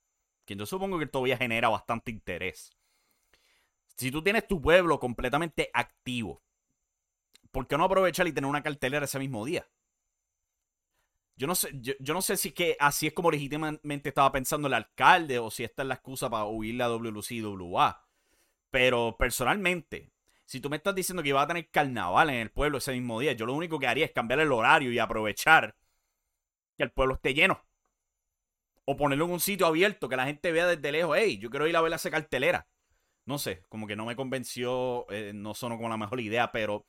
que 0.46 0.56
yo 0.56 0.66
supongo 0.66 0.98
que 1.00 1.06
todavía 1.06 1.38
genera 1.38 1.70
bastante 1.70 2.12
interés. 2.12 2.75
Si 3.96 4.12
tú 4.12 4.22
tienes 4.22 4.48
tu 4.48 4.62
pueblo 4.62 5.00
completamente 5.00 5.70
activo, 5.74 6.42
¿por 7.52 7.68
qué 7.68 7.78
no 7.78 7.86
aprovechar 7.86 8.28
y 8.28 8.34
tener 8.34 8.50
una 8.50 8.64
cartelera 8.64 9.06
ese 9.06 9.20
mismo 9.20 9.46
día? 9.46 9.68
Yo 11.38 11.48
no 11.48 11.56
sé, 11.56 11.70
yo, 11.74 12.14
no 12.14 12.22
sé 12.22 12.38
si 12.38 12.52
que 12.52 12.78
así 12.80 13.08
es 13.08 13.14
como 13.14 13.30
legítimamente 13.30 14.10
estaba 14.10 14.32
pensando 14.32 14.68
el 14.68 14.74
alcalde 14.74 15.40
o 15.40 15.52
si 15.52 15.64
esta 15.66 15.82
es 15.82 15.88
la 15.88 15.96
excusa 15.96 16.30
para 16.30 16.46
huir 16.46 16.76
la 16.76 16.88
WLC 16.88 17.32
y 17.32 17.42
WA. 17.42 18.06
Pero 18.70 19.16
personalmente, 19.18 20.12
si 20.46 20.62
tú 20.62 20.70
me 20.70 20.78
estás 20.78 20.96
diciendo 20.96 21.24
que 21.24 21.30
iba 21.30 21.42
a 21.42 21.48
tener 21.48 21.70
carnaval 21.70 22.30
en 22.30 22.38
el 22.38 22.52
pueblo 22.52 22.78
ese 22.78 22.94
mismo 22.94 23.20
día, 23.20 23.34
yo 23.34 23.46
lo 23.46 23.54
único 23.54 23.80
que 23.80 23.88
haría 23.88 24.06
es 24.06 24.12
cambiar 24.12 24.40
el 24.40 24.52
horario 24.52 24.92
y 24.92 25.00
aprovechar 25.00 25.76
que 26.78 26.84
el 26.84 26.92
pueblo 26.92 27.16
esté 27.16 27.34
lleno. 27.34 27.62
O 28.86 28.96
ponerlo 28.96 29.26
en 29.26 29.32
un 29.32 29.40
sitio 29.40 29.66
abierto, 29.66 30.08
que 30.08 30.16
la 30.16 30.26
gente 30.26 30.52
vea 30.52 30.68
desde 30.68 30.92
lejos, 30.92 31.18
hey, 31.20 31.38
yo 31.38 31.50
quiero 31.50 31.68
ir 31.68 31.76
a 31.76 31.82
ver 31.82 31.94
esa 31.94 32.12
cartelera. 32.12 32.68
No 33.26 33.40
sé, 33.40 33.66
como 33.70 33.88
que 33.88 33.96
no 33.96 34.06
me 34.06 34.16
convenció, 34.16 35.10
eh, 35.10 35.32
no 35.34 35.54
sonó 35.54 35.78
como 35.78 35.90
la 35.90 35.98
mejor 35.98 36.20
idea, 36.20 36.52
pero 36.52 36.86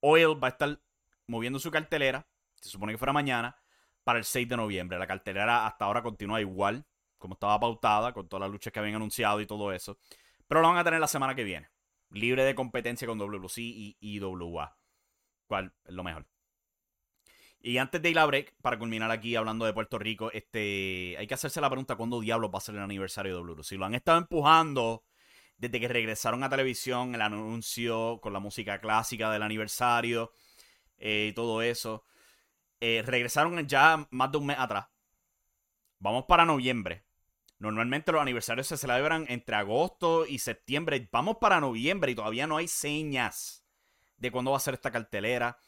Oil 0.00 0.42
va 0.42 0.48
a 0.48 0.50
estar 0.50 0.80
moviendo 1.26 1.58
su 1.60 1.70
cartelera, 1.70 2.26
se 2.60 2.68
supone 2.68 2.92
que 2.92 2.98
fuera 2.98 3.12
mañana, 3.12 3.56
para 4.02 4.18
el 4.18 4.24
6 4.24 4.48
de 4.48 4.56
noviembre. 4.56 4.98
La 4.98 5.06
cartelera 5.06 5.66
hasta 5.66 5.84
ahora 5.84 6.02
continúa 6.02 6.40
igual, 6.40 6.84
como 7.18 7.34
estaba 7.34 7.60
pautada, 7.60 8.12
con 8.12 8.28
todas 8.28 8.42
las 8.42 8.50
luchas 8.50 8.72
que 8.72 8.80
habían 8.80 8.96
anunciado 8.96 9.40
y 9.40 9.46
todo 9.46 9.72
eso. 9.72 9.98
Pero 10.48 10.60
lo 10.62 10.68
van 10.68 10.78
a 10.78 10.84
tener 10.84 11.00
la 11.00 11.06
semana 11.06 11.34
que 11.34 11.44
viene. 11.44 11.70
Libre 12.10 12.44
de 12.44 12.56
competencia 12.56 13.06
con 13.06 13.18
WC 13.18 13.62
y 13.62 13.96
IWA. 14.00 14.76
¿Cuál 15.46 15.72
es 15.84 15.94
lo 15.94 16.02
mejor? 16.02 16.26
Y 17.62 17.76
antes 17.78 18.00
de 18.00 18.10
ir 18.10 18.18
a 18.18 18.26
break, 18.26 18.54
para 18.62 18.78
culminar 18.78 19.10
aquí 19.10 19.36
hablando 19.36 19.66
de 19.66 19.74
Puerto 19.74 19.98
Rico, 19.98 20.32
este, 20.32 21.14
hay 21.18 21.26
que 21.26 21.34
hacerse 21.34 21.60
la 21.60 21.68
pregunta 21.68 21.94
cuándo 21.94 22.20
diablos 22.20 22.50
va 22.52 22.58
a 22.58 22.62
ser 22.62 22.74
el 22.74 22.80
aniversario 22.80 23.34
de 23.34 23.42
WC. 23.42 23.76
Lo 23.76 23.84
han 23.84 23.94
estado 23.94 24.18
empujando 24.18 25.04
desde 25.60 25.78
que 25.78 25.88
regresaron 25.88 26.42
a 26.42 26.48
televisión, 26.48 27.14
el 27.14 27.20
anuncio 27.20 28.18
con 28.22 28.32
la 28.32 28.40
música 28.40 28.80
clásica 28.80 29.30
del 29.30 29.42
aniversario 29.42 30.32
eh, 30.96 31.28
y 31.30 31.34
todo 31.34 31.60
eso. 31.60 32.04
Eh, 32.80 33.02
regresaron 33.04 33.68
ya 33.68 34.08
más 34.10 34.32
de 34.32 34.38
un 34.38 34.46
mes 34.46 34.56
atrás. 34.58 34.86
Vamos 35.98 36.24
para 36.26 36.46
noviembre. 36.46 37.04
Normalmente 37.58 38.10
los 38.10 38.22
aniversarios 38.22 38.68
se 38.68 38.78
celebran 38.78 39.26
entre 39.28 39.54
agosto 39.54 40.24
y 40.26 40.38
septiembre. 40.38 41.06
Vamos 41.12 41.36
para 41.38 41.60
noviembre 41.60 42.12
y 42.12 42.14
todavía 42.14 42.46
no 42.46 42.56
hay 42.56 42.66
señas 42.66 43.62
de 44.16 44.30
cuándo 44.30 44.52
va 44.52 44.56
a 44.56 44.60
ser 44.60 44.72
esta 44.72 44.90
cartelera. 44.90 45.58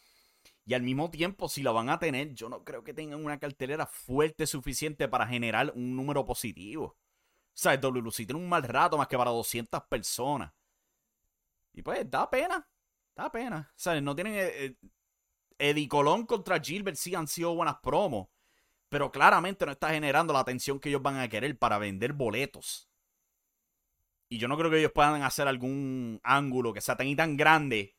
Y 0.64 0.72
al 0.72 0.80
mismo 0.80 1.10
tiempo, 1.10 1.50
si 1.50 1.62
la 1.62 1.72
van 1.72 1.90
a 1.90 1.98
tener, 1.98 2.32
yo 2.32 2.48
no 2.48 2.64
creo 2.64 2.82
que 2.82 2.94
tengan 2.94 3.22
una 3.22 3.38
cartelera 3.38 3.84
fuerte 3.84 4.46
suficiente 4.46 5.06
para 5.06 5.26
generar 5.26 5.70
un 5.74 5.94
número 5.94 6.24
positivo. 6.24 6.96
O 7.54 7.58
sea, 7.62 7.74
el 7.74 7.80
WLC 7.80 8.26
tiene 8.26 8.36
un 8.36 8.48
mal 8.48 8.62
rato 8.62 8.96
más 8.96 9.08
que 9.08 9.18
para 9.18 9.30
200 9.30 9.82
personas. 9.84 10.52
Y 11.74 11.82
pues, 11.82 12.10
da 12.10 12.28
pena. 12.30 12.66
Da 13.14 13.30
pena. 13.30 13.70
O 13.70 13.78
sea, 13.78 14.00
no 14.00 14.14
tienen. 14.14 14.34
Eh, 14.34 14.50
eh, 14.54 14.76
Eddie 15.58 15.88
Colón 15.88 16.26
contra 16.26 16.60
Gilbert 16.60 16.96
sí 16.96 17.14
han 17.14 17.28
sido 17.28 17.54
buenas 17.54 17.76
promos. 17.82 18.28
Pero 18.88 19.10
claramente 19.12 19.64
no 19.64 19.72
está 19.72 19.90
generando 19.90 20.32
la 20.32 20.40
atención 20.40 20.80
que 20.80 20.88
ellos 20.88 21.02
van 21.02 21.18
a 21.18 21.28
querer 21.28 21.58
para 21.58 21.78
vender 21.78 22.12
boletos. 22.12 22.90
Y 24.28 24.38
yo 24.38 24.48
no 24.48 24.56
creo 24.56 24.70
que 24.70 24.78
ellos 24.78 24.92
puedan 24.92 25.22
hacer 25.22 25.46
algún 25.46 26.20
ángulo 26.22 26.72
que 26.72 26.80
sea 26.80 26.96
tan 26.96 27.06
y 27.06 27.16
tan 27.16 27.36
grande 27.36 27.96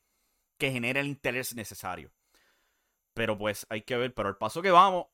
que 0.58 0.72
genere 0.72 1.00
el 1.00 1.06
interés 1.06 1.54
necesario. 1.54 2.12
Pero 3.12 3.38
pues 3.38 3.66
hay 3.70 3.82
que 3.82 3.96
ver. 3.96 4.14
Pero 4.14 4.28
el 4.28 4.36
paso 4.36 4.62
que 4.62 4.70
vamos, 4.70 5.06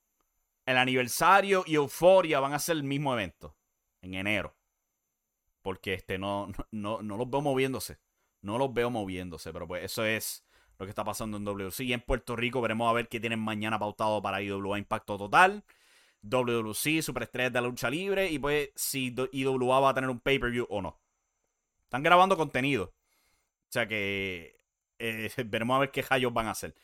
el 0.66 0.76
aniversario 0.76 1.62
y 1.66 1.74
Euforia 1.74 2.40
van 2.40 2.54
a 2.54 2.58
ser 2.58 2.76
el 2.76 2.84
mismo 2.84 3.12
evento. 3.12 3.56
En 4.02 4.14
enero. 4.14 4.56
Porque 5.62 5.94
este 5.94 6.18
no, 6.18 6.50
no, 6.70 7.02
no 7.02 7.16
los 7.16 7.30
veo 7.30 7.40
moviéndose. 7.40 7.98
No 8.42 8.58
los 8.58 8.72
veo 8.72 8.90
moviéndose. 8.90 9.52
Pero 9.52 9.66
pues 9.66 9.84
eso 9.84 10.04
es 10.04 10.44
lo 10.78 10.86
que 10.86 10.90
está 10.90 11.04
pasando 11.04 11.36
en 11.36 11.44
WC. 11.44 11.84
Y 11.84 11.92
en 11.92 12.00
Puerto 12.00 12.36
Rico 12.36 12.60
veremos 12.60 12.88
a 12.88 12.94
ver 12.94 13.08
qué 13.08 13.20
tienen 13.20 13.40
mañana 13.40 13.78
pautado 13.78 14.22
para 14.22 14.42
IWA 14.42 14.78
Impacto 14.78 15.18
Total. 15.18 15.64
WC, 16.22 17.02
Superestrellas 17.02 17.52
de 17.52 17.60
la 17.60 17.68
Lucha 17.68 17.90
Libre. 17.90 18.30
Y 18.30 18.38
pues 18.38 18.70
si 18.74 19.14
IWA 19.32 19.80
va 19.80 19.90
a 19.90 19.94
tener 19.94 20.10
un 20.10 20.20
pay-per-view 20.20 20.66
o 20.70 20.82
no. 20.82 21.00
Están 21.84 22.02
grabando 22.02 22.36
contenido. 22.36 22.94
O 23.70 23.72
sea 23.72 23.86
que 23.86 24.60
eh, 24.98 25.30
veremos 25.46 25.76
a 25.76 25.80
ver 25.80 25.90
qué 25.90 26.02
rayos 26.02 26.32
van 26.32 26.46
a 26.46 26.52
hacer. 26.52 26.74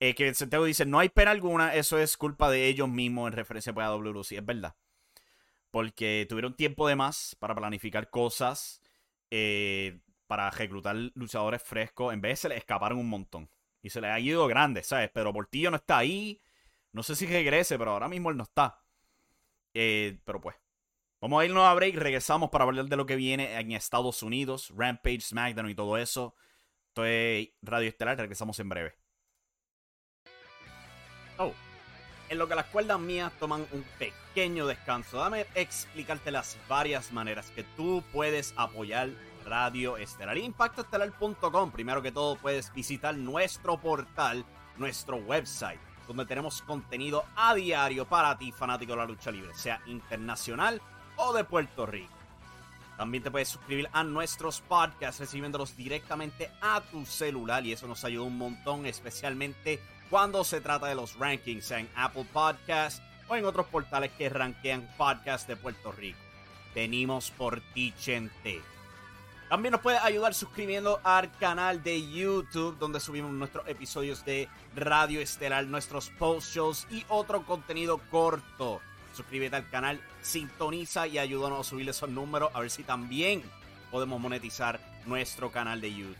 Eh, 0.00 0.14
que 0.14 0.34
Santiago 0.34 0.64
dice, 0.64 0.84
no 0.84 0.98
hay 0.98 1.08
pena 1.08 1.30
alguna, 1.30 1.74
eso 1.74 1.98
es 1.98 2.16
culpa 2.16 2.50
de 2.50 2.66
ellos 2.66 2.88
mismos 2.88 3.28
en 3.28 3.36
referencia 3.36 3.72
a 3.72 3.88
WC. 3.88 4.38
Es 4.38 4.44
verdad. 4.44 4.74
Porque 5.74 6.24
tuvieron 6.28 6.54
tiempo 6.54 6.86
de 6.86 6.94
más 6.94 7.36
para 7.40 7.52
planificar 7.52 8.08
cosas. 8.08 8.80
Eh, 9.32 9.98
para 10.28 10.48
reclutar 10.48 10.94
luchadores 11.14 11.64
frescos. 11.64 12.14
En 12.14 12.20
vez 12.20 12.38
se 12.38 12.48
les 12.48 12.58
escaparon 12.58 12.96
un 12.96 13.08
montón. 13.08 13.50
Y 13.82 13.90
se 13.90 14.00
les 14.00 14.12
ha 14.12 14.20
ido 14.20 14.46
grande, 14.46 14.84
¿sabes? 14.84 15.10
Pero 15.12 15.32
Portillo 15.32 15.72
no 15.72 15.78
está 15.78 15.98
ahí. 15.98 16.40
No 16.92 17.02
sé 17.02 17.16
si 17.16 17.26
regrese, 17.26 17.76
pero 17.76 17.90
ahora 17.90 18.08
mismo 18.08 18.30
él 18.30 18.36
no 18.36 18.44
está. 18.44 18.84
Eh, 19.74 20.20
pero 20.24 20.40
pues. 20.40 20.54
Vamos 21.20 21.42
a 21.42 21.44
irnos 21.44 21.64
a 21.64 21.74
break. 21.74 21.96
Regresamos 21.96 22.50
para 22.50 22.62
hablar 22.62 22.84
de 22.84 22.96
lo 22.96 23.04
que 23.04 23.16
viene 23.16 23.58
en 23.58 23.72
Estados 23.72 24.22
Unidos. 24.22 24.72
Rampage, 24.76 25.22
SmackDown 25.22 25.70
y 25.70 25.74
todo 25.74 25.98
eso. 25.98 26.36
Estoy 26.90 27.52
Radio 27.62 27.88
Estelar. 27.88 28.16
Regresamos 28.16 28.60
en 28.60 28.68
breve. 28.68 28.94
Oh. 31.36 31.52
En 32.28 32.38
lo 32.38 32.48
que 32.48 32.54
las 32.54 32.66
cuerdas 32.66 32.98
mías 32.98 33.32
toman 33.38 33.66
un 33.72 33.84
pequeño 33.98 34.66
descanso, 34.66 35.18
dame 35.18 35.46
explicarte 35.54 36.30
las 36.30 36.56
varias 36.68 37.12
maneras 37.12 37.50
que 37.50 37.62
tú 37.62 38.02
puedes 38.12 38.54
apoyar 38.56 39.10
Radio 39.44 39.98
Estelar. 39.98 40.38
Impactoestelar.com. 40.38 41.70
Primero 41.70 42.00
que 42.00 42.12
todo, 42.12 42.36
puedes 42.36 42.72
visitar 42.72 43.14
nuestro 43.16 43.78
portal, 43.78 44.44
nuestro 44.78 45.16
website, 45.16 45.80
donde 46.08 46.24
tenemos 46.24 46.62
contenido 46.62 47.24
a 47.36 47.54
diario 47.54 48.06
para 48.06 48.36
ti, 48.38 48.52
fanático 48.52 48.92
de 48.92 48.98
la 48.98 49.06
lucha 49.06 49.30
libre, 49.30 49.52
sea 49.54 49.80
internacional 49.86 50.80
o 51.16 51.32
de 51.34 51.44
Puerto 51.44 51.84
Rico. 51.84 52.14
También 52.96 53.22
te 53.22 53.30
puedes 53.30 53.48
suscribir 53.48 53.88
a 53.92 54.04
nuestros 54.04 54.60
podcasts 54.60 55.20
recibiéndolos 55.20 55.76
directamente 55.76 56.50
a 56.60 56.80
tu 56.80 57.04
celular 57.04 57.66
y 57.66 57.72
eso 57.72 57.88
nos 57.88 58.04
ayuda 58.04 58.24
un 58.24 58.38
montón, 58.38 58.86
especialmente 58.86 59.82
cuando 60.10 60.44
se 60.44 60.60
trata 60.60 60.86
de 60.86 60.94
los 60.94 61.18
rankings 61.18 61.70
en 61.70 61.88
Apple 61.96 62.26
Podcasts 62.32 63.02
o 63.28 63.36
en 63.36 63.44
otros 63.44 63.66
portales 63.66 64.10
que 64.12 64.28
rankean 64.28 64.88
podcasts 64.96 65.48
de 65.48 65.56
Puerto 65.56 65.92
Rico. 65.92 66.18
Venimos 66.74 67.30
por 67.30 67.60
ti, 67.72 67.94
gente. 67.98 68.60
También 69.48 69.72
nos 69.72 69.82
puedes 69.82 70.02
ayudar 70.02 70.34
suscribiendo 70.34 71.00
al 71.04 71.30
canal 71.38 71.82
de 71.82 72.10
YouTube, 72.10 72.78
donde 72.78 72.98
subimos 72.98 73.30
nuestros 73.30 73.68
episodios 73.68 74.24
de 74.24 74.48
Radio 74.74 75.20
Estelar, 75.20 75.64
nuestros 75.66 76.10
post 76.10 76.54
shows 76.54 76.86
y 76.90 77.04
otro 77.08 77.44
contenido 77.44 77.98
corto. 78.10 78.80
Suscríbete 79.14 79.54
al 79.56 79.68
canal, 79.70 80.00
sintoniza 80.22 81.06
y 81.06 81.18
ayúdanos 81.18 81.60
a 81.60 81.70
subir 81.70 81.88
esos 81.88 82.08
números, 82.08 82.50
a 82.52 82.60
ver 82.60 82.70
si 82.70 82.82
también 82.82 83.42
podemos 83.92 84.18
monetizar 84.18 84.80
nuestro 85.06 85.52
canal 85.52 85.80
de 85.80 85.94
YouTube. 85.94 86.16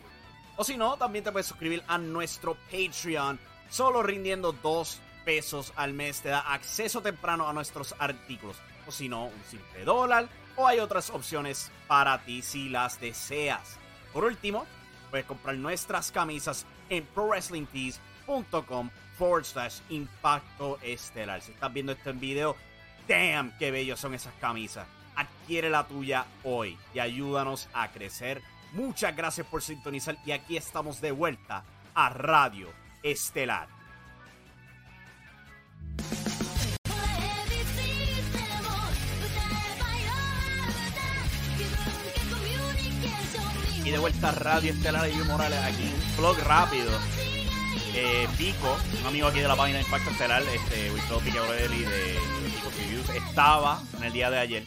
O 0.57 0.63
si 0.63 0.77
no, 0.77 0.97
también 0.97 1.25
te 1.25 1.33
puedes 1.33 1.47
suscribir 1.47 1.83
a 1.89 1.99
nuestro 1.99 2.57
Patreon, 2.71 3.41
solo 3.69 4.03
rindiendo 4.03 4.53
dos 4.53 5.01
pesos 5.25 5.73
al 5.77 5.95
mes 5.95 6.21
te 6.21 6.29
da 6.29 6.41
acceso 6.41 7.01
temprano 7.01 7.49
a 7.49 7.53
nuestros 7.53 7.95
artículos. 7.99 8.57
O 8.87 8.93
si 8.93 9.09
no, 9.09 9.27
un 9.27 9.45
simple 9.49 9.85
dólar 9.85 10.29
o 10.57 10.67
hay 10.67 10.79
otras 10.79 11.11
opciones 11.11 11.71
para 11.87 12.25
ti 12.25 12.43
si 12.43 12.69
las 12.69 13.01
deseas. 13.01 13.77
Por 14.13 14.25
último, 14.25 14.67
puedes 15.11 15.27
comprar 15.27 15.57
nuestras 15.57 16.13
camisas 16.13 16.67
en 16.91 17.05
prowrestlingtees.com 17.07 18.91
forward 19.19 19.45
slash 19.45 19.81
impacto 19.91 20.79
estelar. 20.83 21.41
Si 21.41 21.53
estás 21.53 21.73
viendo 21.73 21.93
esto 21.93 22.11
en 22.11 22.21
video, 22.21 22.57
damn, 23.09 23.57
qué 23.59 23.71
bellos 23.71 24.01
son 24.01 24.15
esas 24.15 24.35
camisas. 24.35 24.87
adquiere 25.17 25.71
la 25.71 25.87
tuya 25.87 26.27
hoy 26.43 26.77
y 26.93 26.99
ayúdanos 26.99 27.69
a 27.73 27.91
crecer. 27.93 28.43
Muchas 28.73 29.15
gracias 29.15 29.47
por 29.47 29.63
sintonizar 29.63 30.19
y 30.27 30.33
aquí 30.33 30.57
estamos 30.57 31.01
de 31.01 31.13
vuelta 31.13 31.63
a 31.95 32.09
Radio 32.09 32.84
Estelar. 33.05 33.69
Y 43.85 43.91
de 43.91 43.99
vuelta 43.99 44.33
Radio 44.33 44.73
Estelar 44.73 45.11
y 45.11 45.17
Morales 45.25 45.59
aquí, 45.59 45.83
un 45.83 46.17
vlog 46.17 46.39
rápido. 46.45 46.91
Eh, 47.95 48.27
Pico, 48.39 48.75
un 49.03 49.07
amigo 49.07 49.27
aquí 49.27 49.41
de 49.41 49.49
la 49.49 49.55
página 49.55 49.83
Impacto 49.83 50.09
Estelar, 50.09 50.43
este, 50.43 50.91
Winslow 50.91 51.21
Pico 51.21 51.39
Aureli 51.41 51.85
de 51.85 52.19
Pico 52.47 52.71
Reviews, 52.79 53.11
estaba 53.11 53.83
en 53.99 54.05
el 54.05 54.13
día 54.15 54.31
de 54.31 54.39
ayer 54.39 54.65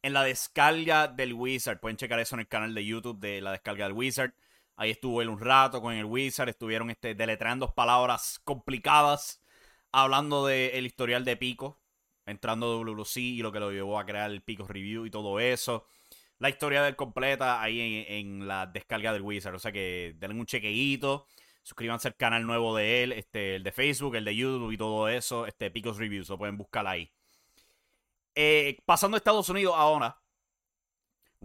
en 0.00 0.12
la 0.14 0.24
descarga 0.24 1.06
del 1.06 1.34
Wizard. 1.34 1.80
Pueden 1.80 1.98
checar 1.98 2.18
eso 2.18 2.34
en 2.36 2.40
el 2.40 2.48
canal 2.48 2.74
de 2.74 2.84
YouTube 2.84 3.20
de 3.20 3.42
la 3.42 3.52
descarga 3.52 3.84
del 3.84 3.92
Wizard. 3.92 4.32
Ahí 4.76 4.90
estuvo 4.90 5.22
él 5.22 5.28
un 5.28 5.40
rato 5.40 5.80
con 5.80 5.94
el 5.94 6.04
Wizard, 6.04 6.48
estuvieron 6.48 6.90
este, 6.90 7.14
deletreando 7.14 7.74
palabras 7.74 8.40
complicadas, 8.44 9.42
hablando 9.92 10.46
del 10.46 10.86
historial 10.86 11.24
de 11.24 11.36
Pico, 11.36 11.80
entrando 12.26 12.66
a 12.66 12.76
WC 12.76 13.20
y 13.20 13.42
lo 13.42 13.52
que 13.52 13.60
lo 13.60 13.70
llevó 13.70 13.98
a 13.98 14.06
crear 14.06 14.30
el 14.30 14.42
Pico 14.42 14.66
Review 14.66 15.06
y 15.06 15.10
todo 15.10 15.40
eso 15.40 15.86
la 16.38 16.50
historia 16.50 16.82
del 16.82 16.96
completa 16.96 17.62
ahí 17.62 18.04
en, 18.08 18.46
la 18.46 18.66
descarga 18.66 19.12
del 19.12 19.22
Wizard. 19.22 19.54
O 19.54 19.58
sea 19.58 19.72
que 19.72 20.14
denle 20.18 20.38
un 20.38 20.46
chequeíto. 20.46 21.26
Suscríbanse 21.62 22.08
al 22.08 22.16
canal 22.16 22.46
nuevo 22.46 22.76
de 22.76 23.02
él, 23.02 23.12
este, 23.12 23.56
el 23.56 23.62
de 23.62 23.72
Facebook, 23.72 24.16
el 24.16 24.24
de 24.26 24.36
YouTube 24.36 24.70
y 24.72 24.76
todo 24.76 25.08
eso. 25.08 25.46
Este, 25.46 25.70
Picos 25.70 25.96
Reviews, 25.96 26.28
lo 26.28 26.36
pueden 26.36 26.58
buscar 26.58 26.86
ahí. 26.86 27.10
Eh, 28.34 28.78
pasando 28.84 29.16
a 29.16 29.18
Estados 29.18 29.48
Unidos 29.48 29.74
ahora. 29.76 30.20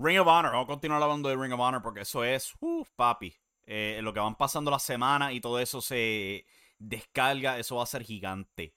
Ring 0.01 0.19
of 0.19 0.27
Honor. 0.27 0.51
Vamos 0.51 0.65
a 0.65 0.67
continuar 0.67 1.03
hablando 1.03 1.27
de 1.27 1.35
Ring 1.35 1.53
of 1.53 1.59
Honor 1.59 1.81
porque 1.81 2.01
eso 2.01 2.23
es, 2.23 2.53
uff, 2.61 2.89
papi. 2.95 3.35
Eh, 3.65 3.99
lo 4.01 4.13
que 4.13 4.19
van 4.19 4.35
pasando 4.35 4.71
las 4.71 4.83
semanas 4.83 5.33
y 5.33 5.41
todo 5.41 5.59
eso 5.59 5.81
se 5.81 6.45
descarga, 6.79 7.59
eso 7.59 7.75
va 7.75 7.83
a 7.83 7.87
ser 7.87 8.03
gigante 8.03 8.73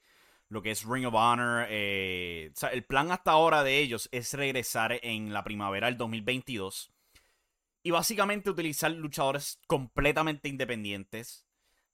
lo 0.53 0.61
que 0.61 0.71
es 0.71 0.85
Ring 0.85 1.07
of 1.07 1.15
Honor. 1.15 1.67
Eh, 1.71 2.51
o 2.53 2.57
sea, 2.59 2.69
el 2.71 2.85
plan 2.85 3.11
hasta 3.11 3.31
ahora 3.31 3.65
de 3.65 3.79
ellos 3.79 4.09
es 4.13 4.35
regresar 4.35 5.01
en 5.03 5.33
la 5.33 5.43
primavera 5.45 5.87
del 5.87 5.97
2022 5.97 6.93
y 7.83 7.91
básicamente 7.91 8.51
utilizar 8.51 8.93
luchadores 8.93 9.59
completamente 9.67 10.49
independientes. 10.49 11.47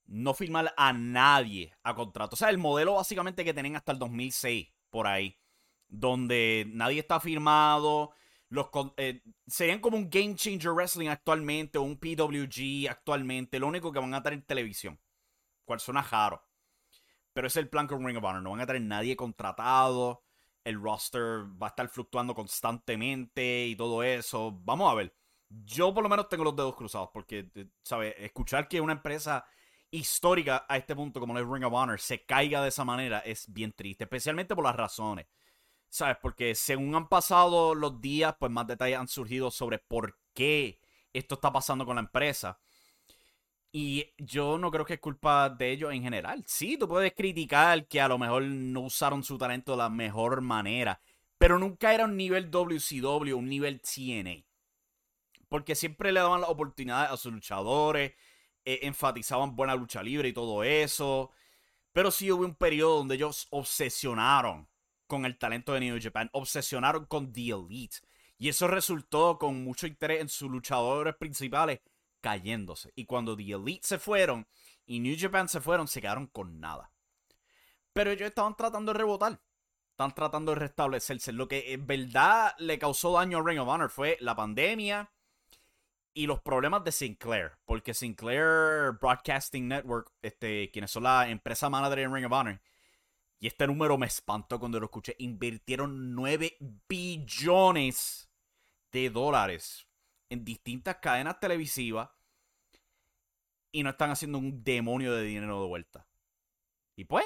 No 0.07 0.35
firmar 0.35 0.75
a 0.77 0.93
nadie 0.93 1.73
a 1.83 1.95
contrato. 1.95 2.35
O 2.35 2.37
sea, 2.37 2.51
el 2.51 2.59
modelo 2.59 2.95
básicamente 2.95 3.45
que 3.45 3.55
tienen 3.55 3.77
hasta 3.77 3.93
el 3.93 3.99
2006 3.99 4.69
por 4.91 5.07
ahí. 5.07 5.39
Donde 5.87 6.65
nadie 6.69 7.01
está 7.01 7.21
firmado. 7.21 8.13
Los, 8.51 8.69
eh, 8.97 9.23
serían 9.47 9.81
como 9.81 9.99
un 9.99 10.09
Game 10.09 10.35
Changer 10.35 10.73
Wrestling 10.73 11.09
actualmente 11.09 11.79
o 11.79 11.83
un 11.83 11.99
PWG 11.99 12.89
actualmente. 12.89 13.59
Lo 13.59 13.67
único 13.67 13.93
que 13.93 13.99
van 13.99 14.15
a 14.15 14.23
tener 14.23 14.43
televisión. 14.43 14.99
Cual 15.65 15.81
suena 15.81 16.03
raro. 16.03 16.43
Pero 17.33 17.47
es 17.47 17.57
el 17.57 17.69
plan 17.69 17.87
con 17.87 18.05
Ring 18.05 18.17
of 18.17 18.25
Honor. 18.25 18.43
No 18.43 18.51
van 18.51 18.61
a 18.61 18.67
tener 18.67 18.83
nadie 18.83 19.17
contratado. 19.17 20.25
El 20.65 20.81
roster 20.81 21.45
va 21.63 21.69
a 21.69 21.71
estar 21.71 21.89
fluctuando 21.89 22.35
constantemente 22.35 23.67
y 23.67 23.77
todo 23.77 24.03
eso. 24.03 24.53
Vamos 24.65 24.91
a 24.91 24.95
ver. 24.95 25.15
Yo 25.49 25.95
por 25.95 26.03
lo 26.03 26.09
menos 26.09 26.29
tengo 26.29 26.45
los 26.45 26.57
dedos 26.57 26.75
cruzados 26.75 27.11
porque, 27.13 27.51
eh, 27.55 27.67
¿sabes? 27.83 28.15
Escuchar 28.19 28.69
que 28.69 28.81
una 28.81 28.95
empresa 28.95 29.47
histórica 29.91 30.67
a 30.69 30.77
este 30.77 30.95
punto 30.95 31.21
como 31.21 31.37
el 31.39 31.51
Ring 31.51 31.65
of 31.65 31.73
Honor 31.73 32.01
se 32.01 32.25
caiga 32.25 32.63
de 32.63 32.69
esa 32.69 32.85
manera 32.85 33.21
es 33.21 33.51
bien 33.53 33.73
triste. 33.73 34.05
Especialmente 34.05 34.55
por 34.55 34.65
las 34.65 34.77
razones. 34.77 35.27
¿Sabes? 35.89 36.19
Porque 36.21 36.55
según 36.55 36.95
han 36.95 37.09
pasado 37.09 37.75
los 37.75 38.01
días, 38.01 38.35
pues 38.39 38.53
más 38.53 38.67
detalles 38.67 38.99
han 38.99 39.09
surgido 39.09 39.51
sobre 39.51 39.79
por 39.79 40.19
qué 40.35 40.81
esto 41.13 41.37
está 41.37 41.53
pasando 41.53 41.87
con 41.87 41.97
la 41.97 42.03
empresa. 42.03 42.61
Y 43.73 44.13
yo 44.19 44.59
no 44.59 44.71
creo 44.71 44.85
que 44.85 44.95
es 44.95 45.01
culpa 45.01 45.51
de 45.51 45.71
ellos 45.71 45.93
en 45.93 46.03
general. 46.03 46.43
Sí, 46.47 46.79
tú 46.79 46.89
puedes 46.89 47.13
criticar 47.15 47.87
que 47.87 48.01
a 48.01 48.09
lo 48.09 48.19
mejor 48.19 48.43
no 48.45 48.81
usaron 48.83 49.23
su 49.23 49.37
talento 49.39 49.73
de 49.73 49.79
la 49.79 49.91
mejor 49.91 50.41
manera, 50.41 51.01
pero 51.39 51.59
nunca 51.59 51.93
era 51.95 52.05
un 52.05 52.17
nivel 52.17 52.51
WCW, 52.51 53.37
un 53.37 53.49
nivel 53.49 53.81
TNA. 53.81 54.45
Porque 55.49 55.75
siempre 55.75 56.13
le 56.13 56.21
daban 56.21 56.43
la 56.43 56.49
oportunidad 56.49 57.13
a 57.13 57.17
sus 57.17 57.33
luchadores, 57.33 58.13
eh, 58.65 58.81
enfatizaban 58.83 59.57
buena 59.57 59.75
lucha 59.75 60.03
libre 60.03 60.29
y 60.29 60.33
todo 60.33 60.65
eso. 60.65 61.31
Pero 61.93 62.11
sí 62.11 62.31
hubo 62.31 62.45
un 62.45 62.55
periodo 62.55 62.99
donde 62.99 63.17
ellos 63.17 63.49
obsesionaron 63.51 64.69
con 65.09 65.25
el 65.25 65.37
talento 65.37 65.73
de 65.73 65.81
New 65.81 65.99
Japan, 66.01 66.31
obsesionaron 66.33 67.07
con 67.07 67.33
The 67.33 67.51
Elite. 67.51 67.97
Y 68.39 68.49
eso 68.49 68.69
resultó 68.69 69.37
con 69.39 69.65
mucho 69.65 69.89
interés 69.89 70.21
en 70.21 70.29
sus 70.29 70.49
luchadores 70.49 71.17
principales 71.17 71.81
cayéndose. 72.21 72.93
Y 72.95 73.07
cuando 73.07 73.37
The 73.37 73.53
Elite 73.53 73.87
se 73.87 73.99
fueron 73.99 74.47
y 74.87 75.01
New 75.01 75.17
Japan 75.19 75.49
se 75.49 75.61
fueron, 75.61 75.89
se 75.89 76.01
quedaron 76.01 76.29
con 76.29 76.61
nada. 76.61 76.93
Pero 77.93 78.13
ellos 78.13 78.29
estaban 78.29 78.57
tratando 78.57 78.93
de 78.93 78.99
rebotar. 78.99 79.41
Estaban 79.91 80.15
tratando 80.15 80.53
de 80.53 80.61
restablecerse. 80.61 81.33
Lo 81.33 81.49
que 81.49 81.73
en 81.73 81.85
verdad 81.87 82.55
le 82.59 82.79
causó 82.79 83.13
daño 83.15 83.39
a 83.39 83.43
Ring 83.43 83.59
of 83.59 83.69
Honor 83.69 83.91
fue 83.91 84.17
la 84.21 84.37
pandemia 84.37 85.11
y 86.15 86.27
los 86.29 86.41
problemas 86.41 86.85
de 86.85 86.93
Sinclair. 86.93 87.59
Porque 87.65 87.95
Sinclair 87.95 88.93
Broadcasting 89.01 89.67
Network, 89.67 90.13
este, 90.23 90.71
quienes 90.71 90.93
son 90.93 91.03
la 91.03 91.29
empresa 91.29 91.69
manager 91.69 91.99
de 91.99 92.09
Ring 92.09 92.27
of 92.27 92.33
Honor, 92.33 92.61
y 93.41 93.47
este 93.47 93.67
número 93.67 93.97
me 93.99 94.07
espantó 94.07 94.59
cuando 94.59 94.81
lo 94.81 94.87
escuché, 94.87 95.15
invirtieron 95.19 96.15
9 96.15 96.57
billones 96.89 98.29
de 98.91 99.11
dólares 99.11 99.87
en 100.29 100.45
distintas 100.45 100.97
cadenas 100.97 101.39
televisivas 101.39 102.11
y 103.71 103.83
no 103.83 103.91
están 103.91 104.11
haciendo 104.11 104.39
un 104.39 104.65
demonio 104.65 105.15
de 105.15 105.23
dinero 105.23 105.63
de 105.63 105.69
vuelta. 105.69 106.07
Y 106.97 107.05
pues, 107.05 107.25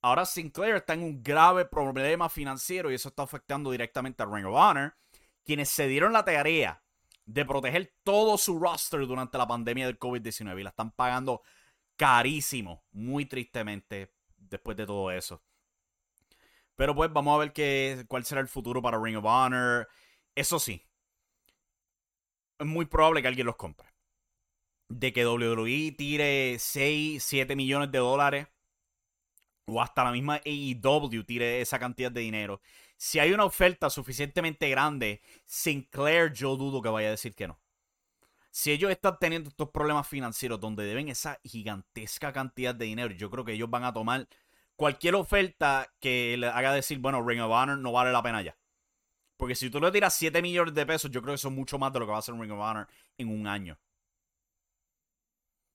ahora 0.00 0.24
Sinclair 0.24 0.76
está 0.76 0.94
en 0.94 1.02
un 1.02 1.22
grave 1.22 1.64
problema 1.64 2.28
financiero 2.28 2.90
y 2.90 2.94
eso 2.94 3.08
está 3.08 3.24
afectando 3.24 3.70
directamente 3.70 4.22
a 4.22 4.26
Ring 4.26 4.46
of 4.46 4.54
Honor, 4.54 4.96
quienes 5.44 5.70
se 5.70 5.88
dieron 5.88 6.12
la 6.12 6.24
tarea 6.24 6.82
de 7.24 7.44
proteger 7.44 7.94
todo 8.04 8.38
su 8.38 8.58
roster 8.58 9.06
durante 9.06 9.38
la 9.38 9.46
pandemia 9.46 9.86
del 9.86 9.98
COVID-19 9.98 10.60
y 10.60 10.62
la 10.62 10.70
están 10.70 10.92
pagando 10.92 11.42
carísimo, 11.96 12.84
muy 12.92 13.26
tristemente, 13.26 14.14
después 14.36 14.76
de 14.76 14.86
todo 14.86 15.10
eso. 15.10 15.42
Pero 16.78 16.94
pues 16.94 17.12
vamos 17.12 17.34
a 17.34 17.38
ver 17.38 17.52
qué, 17.52 18.04
cuál 18.06 18.24
será 18.24 18.40
el 18.40 18.46
futuro 18.46 18.80
para 18.80 19.02
Ring 19.02 19.16
of 19.16 19.24
Honor. 19.24 19.88
Eso 20.36 20.60
sí, 20.60 20.80
es 22.56 22.66
muy 22.66 22.86
probable 22.86 23.20
que 23.20 23.26
alguien 23.26 23.46
los 23.48 23.56
compre. 23.56 23.88
De 24.88 25.12
que 25.12 25.26
WWE 25.26 25.92
tire 25.98 26.56
6, 26.56 27.20
7 27.20 27.56
millones 27.56 27.90
de 27.90 27.98
dólares 27.98 28.46
o 29.66 29.82
hasta 29.82 30.04
la 30.04 30.12
misma 30.12 30.40
AEW 30.46 31.24
tire 31.24 31.60
esa 31.60 31.80
cantidad 31.80 32.12
de 32.12 32.20
dinero. 32.20 32.60
Si 32.96 33.18
hay 33.18 33.32
una 33.32 33.44
oferta 33.44 33.90
suficientemente 33.90 34.70
grande, 34.70 35.20
Sinclair 35.46 36.32
yo 36.32 36.56
dudo 36.56 36.80
que 36.80 36.90
vaya 36.90 37.08
a 37.08 37.10
decir 37.10 37.34
que 37.34 37.48
no. 37.48 37.58
Si 38.52 38.70
ellos 38.70 38.92
están 38.92 39.18
teniendo 39.18 39.50
estos 39.50 39.70
problemas 39.70 40.06
financieros 40.06 40.60
donde 40.60 40.84
deben 40.84 41.08
esa 41.08 41.40
gigantesca 41.42 42.32
cantidad 42.32 42.72
de 42.72 42.84
dinero, 42.84 43.12
yo 43.14 43.30
creo 43.30 43.44
que 43.44 43.54
ellos 43.54 43.68
van 43.68 43.82
a 43.82 43.92
tomar 43.92 44.28
cualquier 44.78 45.16
oferta 45.16 45.92
que 45.98 46.36
le 46.38 46.46
haga 46.46 46.72
decir, 46.72 47.00
bueno, 47.00 47.26
Ring 47.26 47.40
of 47.40 47.50
Honor 47.50 47.76
no 47.78 47.90
vale 47.90 48.12
la 48.12 48.22
pena 48.22 48.42
ya. 48.42 48.56
Porque 49.36 49.56
si 49.56 49.70
tú 49.70 49.80
le 49.80 49.90
tiras 49.90 50.14
7 50.14 50.40
millones 50.40 50.72
de 50.72 50.86
pesos, 50.86 51.10
yo 51.10 51.20
creo 51.20 51.34
que 51.34 51.40
es 51.40 51.44
mucho 51.52 51.80
más 51.80 51.92
de 51.92 51.98
lo 51.98 52.06
que 52.06 52.12
va 52.12 52.16
a 52.16 52.20
hacer 52.20 52.36
Ring 52.36 52.52
of 52.52 52.60
Honor 52.60 52.86
en 53.18 53.28
un 53.28 53.48
año. 53.48 53.76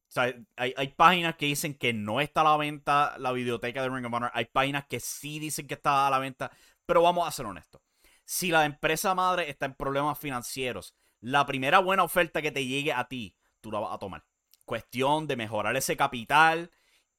O 0.07 0.11
sea, 0.13 0.33
hay, 0.55 0.73
hay, 0.77 0.87
páginas 0.89 1.35
que 1.35 1.47
dicen 1.47 1.73
que 1.73 1.91
no 1.91 2.21
está 2.21 2.41
a 2.41 2.43
la 2.45 2.57
venta 2.57 3.17
la 3.17 3.33
videoteca 3.33 3.81
de 3.81 3.89
Ring 3.89 4.05
of 4.05 4.13
Honor. 4.13 4.31
Hay 4.33 4.45
páginas 4.45 4.85
que 4.87 5.01
sí 5.01 5.37
dicen 5.37 5.67
que 5.67 5.73
está 5.73 6.07
a 6.07 6.09
la 6.09 6.19
venta. 6.19 6.49
Pero 6.85 7.01
vamos 7.01 7.27
a 7.27 7.31
ser 7.31 7.45
honestos. 7.45 7.81
Si 8.23 8.51
la 8.51 8.63
empresa 8.63 9.13
madre 9.13 9.49
está 9.49 9.65
en 9.65 9.73
problemas 9.73 10.17
financieros, 10.17 10.95
la 11.19 11.45
primera 11.45 11.79
buena 11.79 12.03
oferta 12.03 12.41
que 12.41 12.51
te 12.51 12.65
llegue 12.65 12.93
a 12.93 13.09
ti, 13.09 13.35
tú 13.59 13.69
la 13.69 13.79
vas 13.79 13.93
a 13.93 13.99
tomar. 13.99 14.23
Cuestión 14.63 15.27
de 15.27 15.35
mejorar 15.35 15.75
ese 15.75 15.97
capital 15.97 16.71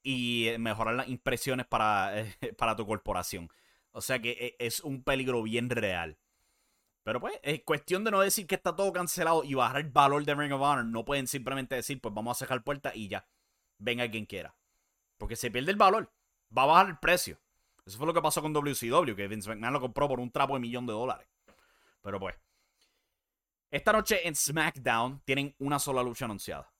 y 0.05 0.51
mejorar 0.59 0.95
las 0.95 1.09
impresiones 1.09 1.67
para, 1.67 2.13
para 2.59 2.77
tu 2.77 2.87
corporación. 2.87 3.51
O 3.91 4.01
sea 4.01 4.21
que 4.21 4.57
e, 4.61 4.65
es 4.65 4.81
un 4.81 5.03
peligro 5.03 5.43
bien 5.43 5.71
real. 5.71 6.19
Pero 7.03 7.21
pues, 7.21 7.35
es 7.43 7.63
cuestión 7.63 8.05
de 8.05 8.11
no 8.11 8.21
decir 8.21 8.47
que 8.47 8.55
está 8.55 8.77
todo 8.77 8.93
cancelado 8.93 9.45
y 9.45 9.55
bajar 9.55 9.81
el 9.81 9.91
valor 9.91 10.25
de 10.25 10.35
Ring 10.35 10.53
of 10.53 10.61
Honor. 10.61 10.85
No 10.85 11.05
pueden 11.05 11.27
simplemente 11.27 11.75
decir, 11.75 12.01
pues 12.01 12.15
vamos 12.15 12.37
a 12.37 12.39
cerrar 12.39 12.63
puertas 12.63 12.95
y 12.95 13.09
ya. 13.09 13.27
Venga 13.79 14.11
quien 14.11 14.27
quiera. 14.27 14.55
Porque 15.19 15.37
se 15.37 15.51
pierde 15.51 15.71
el 15.71 15.77
valor. 15.77 16.13
Va 16.57 16.63
a 16.63 16.67
bajar 16.67 16.89
el 16.89 16.99
precio. 16.99 17.39
Eso 17.85 17.99
fue 17.99 18.07
lo 18.07 18.15
que 18.15 18.23
pasó 18.23 18.41
con 18.41 18.53
WCW, 18.53 19.15
que 19.15 19.29
Vince 19.29 19.49
McMahon 19.49 19.75
lo 19.75 19.81
compró 19.81 20.09
por 20.09 20.21
un 20.21 20.31
trapo 20.31 20.55
de 20.55 20.61
millón 20.61 20.87
de 20.87 20.93
dólares. 20.93 21.29
Pero 22.03 22.19
pues. 22.19 22.37
Esta 23.71 23.93
noche 23.93 24.27
en 24.27 24.35
SmackDown 24.35 25.21
tienen 25.25 25.55
una 25.59 25.79
sola 25.79 26.03
lucha 26.03 26.25
anunciada. 26.25 26.73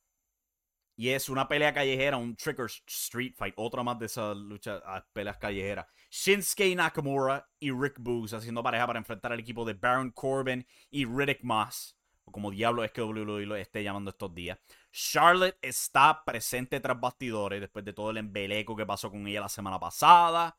Y 0.97 1.09
es 1.09 1.29
una 1.29 1.49
pelea 1.49 1.75
callejera, 1.75 2.17
un 2.17 2.37
Trigger 2.37 2.67
Street 2.87 3.35
Fight, 3.37 3.55
otra 3.57 3.83
más 3.83 3.99
de 3.99 4.07
esas 4.07 4.37
luchas, 4.37 4.81
ah, 4.87 5.05
peleas 5.13 5.37
callejeras. 5.39 5.87
Shinsuke 6.09 6.75
Nakamura 6.77 7.49
y 7.59 7.73
Rick 7.73 7.97
Boogs 7.99 8.33
haciendo 8.33 8.63
pareja 8.63 8.87
para 8.87 9.01
enfrentar 9.01 9.33
al 9.33 9.41
equipo 9.41 9.65
de 9.65 9.75
Baron 9.75 10.13
Corbin 10.13 10.65
y 10.91 11.05
Riddick 11.05 11.43
Moss, 11.43 11.97
o 12.25 12.31
como 12.31 12.53
diablo 12.53 12.85
es 12.85 12.93
que 12.93 13.03
WWE 13.03 13.45
lo 13.45 13.57
esté 13.57 13.83
llamando 13.83 14.11
estos 14.11 14.33
días. 14.33 14.57
Charlotte 14.93 15.59
está 15.61 16.23
presente 16.25 16.79
tras 16.79 17.01
bastidores 17.01 17.61
después 17.61 17.85
de 17.85 17.93
todo 17.93 18.11
el 18.11 18.19
embeleco 18.19 18.77
que 18.77 18.87
pasó 18.87 19.11
con 19.11 19.27
ella 19.27 19.41
la 19.41 19.49
semana 19.49 19.81
pasada. 19.81 20.57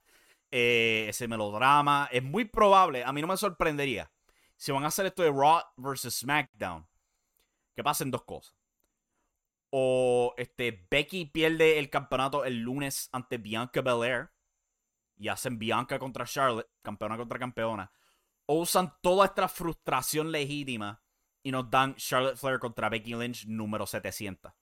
Eh, 0.51 1.07
ese 1.09 1.27
melodrama. 1.27 2.09
Es 2.11 2.23
muy 2.23 2.45
probable, 2.45 3.03
a 3.03 3.11
mí 3.13 3.21
no 3.21 3.27
me 3.27 3.37
sorprendería, 3.37 4.11
si 4.57 4.71
van 4.71 4.83
a 4.83 4.87
hacer 4.87 5.05
esto 5.05 5.23
de 5.23 5.31
Raw 5.31 5.61
vs. 5.77 6.13
SmackDown, 6.13 6.85
que 7.73 7.83
pasen 7.83 8.11
dos 8.11 8.23
cosas 8.23 8.53
o 9.77 10.33
este, 10.37 10.87
Becky 10.89 11.25
pierde 11.25 11.79
el 11.79 11.89
campeonato 11.89 12.45
el 12.45 12.61
lunes 12.61 13.09
ante 13.11 13.37
Bianca 13.37 13.81
Belair 13.81 14.31
y 15.17 15.27
hacen 15.27 15.59
Bianca 15.59 15.99
contra 15.99 16.23
Charlotte, 16.23 16.69
campeona 16.81 17.17
contra 17.17 17.37
campeona, 17.37 17.91
o 18.45 18.61
usan 18.61 18.93
toda 19.01 19.25
esta 19.25 19.49
frustración 19.49 20.31
legítima 20.31 21.03
y 21.43 21.51
nos 21.51 21.69
dan 21.69 21.93
Charlotte 21.95 22.37
Flair 22.37 22.57
contra 22.57 22.87
Becky 22.87 23.15
Lynch 23.15 23.47
número 23.47 23.85
700. 23.85 24.53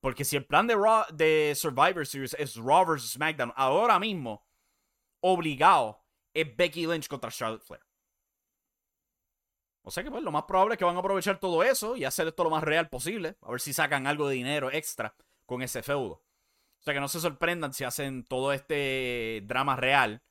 Porque 0.00 0.24
si 0.24 0.34
el 0.34 0.46
plan 0.46 0.66
de, 0.66 0.74
de 1.12 1.54
Survivor 1.54 2.04
Series 2.04 2.34
es 2.40 2.56
Raw 2.56 2.84
vs. 2.84 3.12
SmackDown, 3.12 3.52
ahora 3.54 4.00
mismo, 4.00 4.48
obligado, 5.20 6.04
es 6.34 6.56
Becky 6.56 6.88
Lynch 6.88 7.06
contra 7.06 7.30
Charlotte 7.30 7.62
Flair. 7.62 7.89
O 9.90 9.92
sea 9.92 10.04
que 10.04 10.10
pues 10.12 10.22
lo 10.22 10.30
más 10.30 10.44
probable 10.44 10.74
es 10.74 10.78
que 10.78 10.84
van 10.84 10.94
a 10.94 11.00
aprovechar 11.00 11.40
todo 11.40 11.64
eso 11.64 11.96
y 11.96 12.04
hacer 12.04 12.28
esto 12.28 12.44
lo 12.44 12.50
más 12.50 12.62
real 12.62 12.88
posible. 12.88 13.34
A 13.42 13.50
ver 13.50 13.60
si 13.60 13.72
sacan 13.72 14.06
algo 14.06 14.28
de 14.28 14.36
dinero 14.36 14.70
extra 14.70 15.16
con 15.46 15.62
ese 15.62 15.82
feudo. 15.82 16.22
O 16.78 16.82
sea 16.82 16.94
que 16.94 17.00
no 17.00 17.08
se 17.08 17.18
sorprendan 17.18 17.72
si 17.72 17.82
hacen 17.82 18.22
todo 18.22 18.52
este 18.52 19.42
drama 19.46 19.74
real 19.74 20.22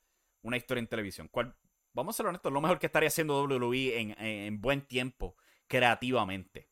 una 0.43 0.55
historia 0.55 0.79
en 0.79 0.87
televisión. 0.87 1.27
¿Cuál, 1.27 1.57
vamos 1.91 2.15
a 2.15 2.17
ser 2.17 2.27
honestos, 2.27 2.53
lo 2.53 2.61
mejor 2.61 2.79
que 2.79 2.85
estaría 2.85 3.09
haciendo 3.09 3.43
WWE 3.43 3.99
en, 3.99 4.25
en, 4.25 4.61
buen 4.61 4.87
tiempo, 4.87 5.35
creativamente. 5.67 6.69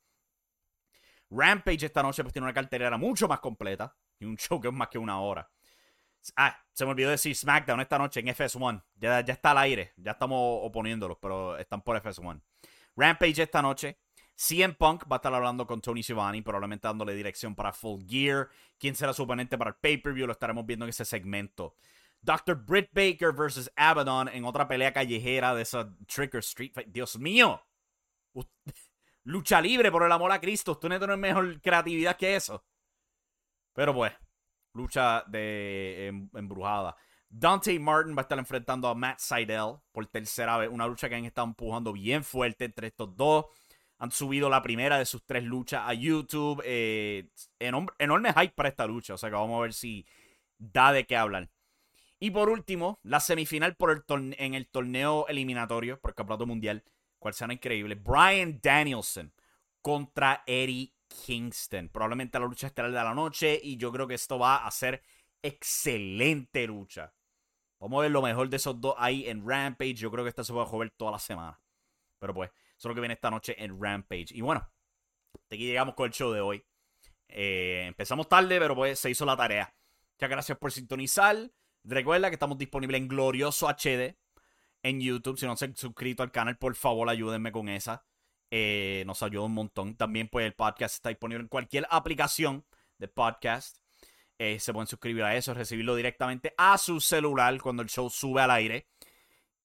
Rampage 1.30 1.88
esta 1.88 2.02
noche 2.02 2.24
pues 2.24 2.32
tiene 2.32 2.46
una 2.46 2.54
cartelera 2.54 2.98
mucho 2.98 3.28
más 3.28 3.42
completa 3.42 3.94
y 4.18 4.24
un 4.24 4.38
show 4.38 4.62
que 4.62 4.70
es 4.70 4.74
más 4.74 4.88
que 4.88 4.98
una 4.98 5.20
hora. 5.20 5.52
Ah, 6.38 6.58
se 6.72 6.86
me 6.86 6.92
olvidó 6.92 7.10
decir 7.10 7.36
SmackDown 7.36 7.82
esta 7.82 7.98
noche 7.98 8.22
en 8.22 8.28
FS1. 8.28 8.82
Ya, 8.96 9.20
ya 9.20 9.34
está 9.34 9.52
al 9.52 9.58
aire, 9.58 9.92
ya 9.98 10.12
estamos 10.12 10.62
oponiéndolos, 10.64 11.18
pero 11.20 11.58
están 11.58 11.82
por 11.82 12.02
FS1. 12.02 12.42
Rampage 12.98 13.44
esta 13.44 13.62
noche. 13.62 14.00
CM 14.36 14.76
Punk 14.76 15.04
va 15.10 15.16
a 15.16 15.18
estar 15.18 15.34
hablando 15.34 15.66
con 15.66 15.82
Tony 15.82 16.04
Schiavone, 16.04 16.44
probablemente 16.44 16.88
dándole 16.88 17.16
dirección 17.16 17.56
para 17.56 17.72
Full 17.72 18.04
Gear. 18.08 18.50
¿Quién 18.78 18.96
será 18.96 19.14
su 19.14 19.24
oponente 19.24 19.58
para 19.58 19.72
el 19.72 19.76
pay-per-view? 19.78 20.28
Lo 20.28 20.34
estaremos 20.34 20.66
viendo 20.66 20.86
en 20.86 20.90
ese 20.90 21.06
segmento. 21.06 21.76
Dr. 22.22 22.56
Britt 22.56 22.90
Baker 22.94 23.32
versus 23.32 23.72
Abaddon 23.76 24.28
en 24.28 24.46
otra 24.46 24.68
pelea 24.68 24.92
callejera 24.92 25.56
de 25.56 25.62
esa 25.62 25.90
Tricker 26.08 26.40
Street 26.40 26.72
Fight. 26.74 26.90
Dios 26.90 27.18
mío. 27.18 27.64
Lucha 29.24 29.60
libre, 29.62 29.92
por 29.92 30.04
el 30.04 30.12
amor 30.12 30.32
a 30.32 30.40
Cristo. 30.40 30.74
Usted 30.74 30.90
no 30.90 31.00
tiene 31.00 31.18
mejor 31.18 31.60
creatividad 31.62 32.16
que 32.16 32.36
eso. 32.36 32.64
Pero 33.74 33.94
pues, 33.94 34.14
lucha 34.74 35.24
de 35.28 36.08
em, 36.08 36.30
embrujada. 36.34 36.96
Dante 37.30 37.78
Martin 37.80 38.16
va 38.16 38.22
a 38.22 38.24
estar 38.24 38.40
enfrentando 38.40 38.88
a 38.88 38.96
Matt 38.96 39.20
Seidel 39.20 39.76
por 39.92 40.06
tercera 40.08 40.58
vez. 40.58 40.70
Una 40.72 40.88
lucha 40.88 41.10
que 41.10 41.16
han 41.16 41.26
estado 41.26 41.48
empujando 41.48 41.94
bien 41.94 42.24
fuerte 42.24 42.66
entre 42.66 42.88
estos 42.88 43.16
dos. 43.16 43.46
Han 44.00 44.12
subido 44.12 44.50
la 44.50 44.62
primera 44.62 44.98
de 44.98 45.06
sus 45.06 45.24
tres 45.26 45.44
luchas 45.44 45.84
a 45.86 45.94
YouTube. 45.94 46.62
Eh, 46.64 47.30
enorme, 47.60 48.34
hype 48.34 48.54
para 48.54 48.70
esta 48.70 48.86
lucha. 48.86 49.16
O 49.16 49.18
sea 49.18 49.30
que 49.30 49.36
vamos 49.36 49.58
a 49.58 49.62
ver 49.62 49.74
si 49.74 50.06
da 50.58 50.92
de 50.92 51.06
qué 51.06 51.18
hablar. 51.18 51.50
Y 52.20 52.32
por 52.32 52.50
último, 52.50 53.00
la 53.04 53.20
semifinal 53.20 53.76
en 54.38 54.54
el 54.54 54.68
torneo 54.68 55.28
eliminatorio 55.28 56.00
por 56.00 56.12
el 56.12 56.16
Campeonato 56.16 56.46
Mundial. 56.46 56.84
Cual 57.20 57.34
será 57.34 57.54
increíble. 57.54 57.96
Brian 57.96 58.60
Danielson 58.62 59.34
contra 59.82 60.44
Eddie 60.46 60.94
Kingston. 61.08 61.90
Probablemente 61.90 62.40
la 62.40 62.46
lucha 62.46 62.68
estelar 62.68 62.92
de 62.92 63.04
la 63.04 63.14
noche. 63.14 63.60
Y 63.62 63.78
yo 63.78 63.92
creo 63.92 64.08
que 64.08 64.16
esto 64.16 64.40
va 64.40 64.66
a 64.66 64.72
ser 64.72 65.04
excelente 65.42 66.66
lucha. 66.68 67.14
Vamos 67.80 68.00
a 68.00 68.02
ver 68.04 68.12
lo 68.12 68.22
mejor 68.22 68.50
de 68.50 68.58
esos 68.58 68.80
dos 68.82 68.96
ahí 68.98 69.28
en 69.28 69.48
Rampage. 69.48 69.96
Yo 69.96 70.12
creo 70.12 70.24
que 70.24 70.30
esta 70.30 70.44
se 70.44 70.54
va 70.54 70.64
a 70.64 70.66
joder 70.66 70.92
toda 70.92 71.12
la 71.12 71.20
semana. 71.20 71.62
Pero 72.20 72.34
pues, 72.34 72.50
eso 72.50 72.78
es 72.78 72.86
lo 72.86 72.96
que 72.96 73.02
viene 73.02 73.14
esta 73.14 73.30
noche 73.30 73.56
en 73.64 73.82
Rampage. 73.82 74.28
Y 74.32 74.42
bueno, 74.42 74.68
hasta 75.34 75.56
aquí 75.56 75.66
llegamos 75.66 75.96
con 75.96 76.08
el 76.08 76.12
show 76.12 76.32
de 76.32 76.42
hoy. 76.42 76.66
Eh, 77.28 77.86
empezamos 77.88 78.28
tarde, 78.28 78.60
pero 78.60 78.76
pues 78.76 79.00
se 79.00 79.10
hizo 79.10 79.26
la 79.26 79.38
tarea. 79.38 79.76
Muchas 80.16 80.30
gracias 80.30 80.58
por 80.58 80.72
sintonizar. 80.72 81.52
Recuerda 81.84 82.30
que 82.30 82.36
estamos 82.36 82.58
disponibles 82.58 83.00
en 83.00 83.08
Glorioso 83.08 83.68
HD 83.68 84.18
en 84.84 85.02
YouTube. 85.02 85.38
Si 85.38 85.46
no 85.46 85.56
se 85.56 85.66
han 85.66 85.76
suscrito 85.76 86.24
al 86.24 86.32
canal, 86.32 86.58
por 86.58 86.76
favor, 86.76 87.10
ayúdenme 87.10 87.52
con 87.52 87.70
esa. 87.70 88.06
Eh, 88.50 89.04
nos 89.06 89.22
ayuda 89.24 89.46
un 89.46 89.54
montón. 89.54 89.96
También, 89.96 90.28
pues, 90.30 90.46
el 90.46 90.54
podcast 90.54 90.96
está 90.96 91.10
disponible 91.10 91.44
en 91.44 91.50
cualquier 91.50 91.88
aplicación 91.90 92.66
de 92.98 93.08
podcast. 93.08 93.78
Eh, 94.40 94.60
se 94.60 94.72
pueden 94.72 94.88
suscribir 94.88 95.24
a 95.24 95.36
eso, 95.36 95.54
recibirlo 95.54 95.96
directamente 95.96 96.54
a 96.58 96.78
su 96.78 97.02
celular 97.02 97.60
cuando 97.60 97.82
el 97.82 97.90
show 97.90 98.10
sube 98.10 98.42
al 98.42 98.52
aire. 98.52 98.88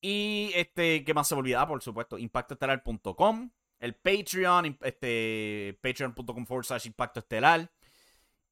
Y 0.00 0.50
este, 0.54 1.04
¿qué 1.04 1.14
más 1.14 1.28
se 1.28 1.34
me 1.34 1.40
olvida? 1.40 1.66
Por 1.66 1.82
supuesto, 1.82 2.18
impactoestelar.com, 2.18 3.50
el 3.78 3.94
Patreon, 3.94 4.78
este, 4.80 5.78
patreon.com 5.80 6.46
forward 6.46 6.64
slash 6.64 6.86
impacto 6.86 7.20
estelar. 7.20 7.70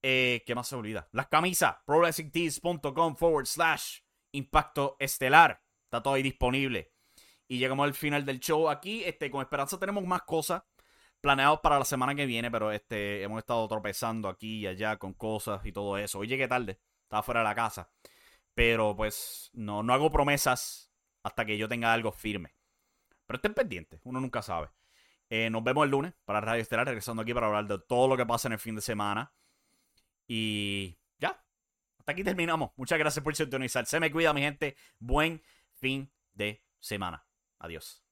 Eh, 0.02 0.42
¿Qué 0.46 0.54
más 0.54 0.68
se 0.68 0.76
olvida? 0.76 1.08
Las 1.12 1.28
camisas, 1.28 1.76
prowrestlingtees.com 1.86 3.16
forward 3.16 3.46
slash 3.46 4.00
impacto 4.32 4.96
estelar. 4.98 5.62
Está 5.84 6.02
todo 6.02 6.14
ahí 6.14 6.22
disponible. 6.22 6.92
Y 7.48 7.58
llegamos 7.58 7.84
al 7.84 7.94
final 7.94 8.24
del 8.24 8.38
show 8.40 8.68
aquí. 8.68 9.02
Este, 9.04 9.30
con 9.30 9.42
esperanza 9.42 9.78
tenemos 9.78 10.04
más 10.04 10.22
cosas 10.22 10.62
planeados 11.20 11.60
para 11.60 11.78
la 11.78 11.84
semana 11.84 12.14
que 12.14 12.26
viene, 12.26 12.50
pero 12.50 12.72
este, 12.72 13.22
hemos 13.22 13.38
estado 13.38 13.66
tropezando 13.68 14.28
aquí 14.28 14.60
y 14.60 14.66
allá 14.66 14.96
con 14.96 15.14
cosas 15.14 15.64
y 15.64 15.72
todo 15.72 15.98
eso. 15.98 16.18
Hoy 16.18 16.28
llegué 16.28 16.48
tarde, 16.48 16.80
estaba 17.02 17.22
fuera 17.22 17.40
de 17.40 17.44
la 17.44 17.54
casa. 17.54 17.90
Pero 18.54 18.96
pues 18.96 19.50
no, 19.52 19.82
no 19.82 19.92
hago 19.92 20.10
promesas 20.10 20.92
hasta 21.22 21.44
que 21.44 21.56
yo 21.56 21.68
tenga 21.68 21.92
algo 21.92 22.12
firme. 22.12 22.54
Pero 23.26 23.36
estén 23.36 23.54
pendientes, 23.54 24.00
uno 24.04 24.20
nunca 24.20 24.42
sabe. 24.42 24.70
Eh, 25.28 25.48
nos 25.48 25.62
vemos 25.62 25.84
el 25.84 25.90
lunes 25.90 26.12
para 26.24 26.40
Radio 26.40 26.62
Estelar, 26.62 26.86
regresando 26.86 27.22
aquí 27.22 27.32
para 27.32 27.46
hablar 27.46 27.66
de 27.66 27.78
todo 27.78 28.08
lo 28.08 28.16
que 28.16 28.26
pasa 28.26 28.48
en 28.48 28.52
el 28.52 28.58
fin 28.58 28.74
de 28.74 28.80
semana. 28.80 29.32
Y 30.26 30.98
ya, 31.18 31.44
hasta 31.98 32.12
aquí 32.12 32.24
terminamos. 32.24 32.72
Muchas 32.76 32.98
gracias 32.98 33.22
por 33.22 33.36
sintonizar. 33.36 33.86
Se 33.86 34.00
me 34.00 34.10
cuida, 34.10 34.32
mi 34.32 34.40
gente. 34.40 34.76
Buen 34.98 35.42
fin 35.74 36.12
de 36.34 36.64
semana. 36.80 37.24
Adiós. 37.60 38.04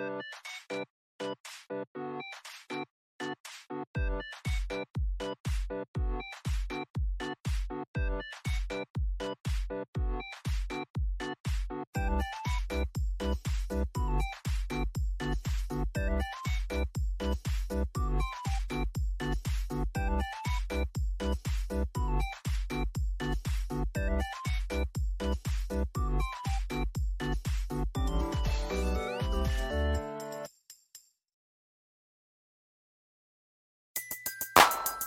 you 0.00 0.20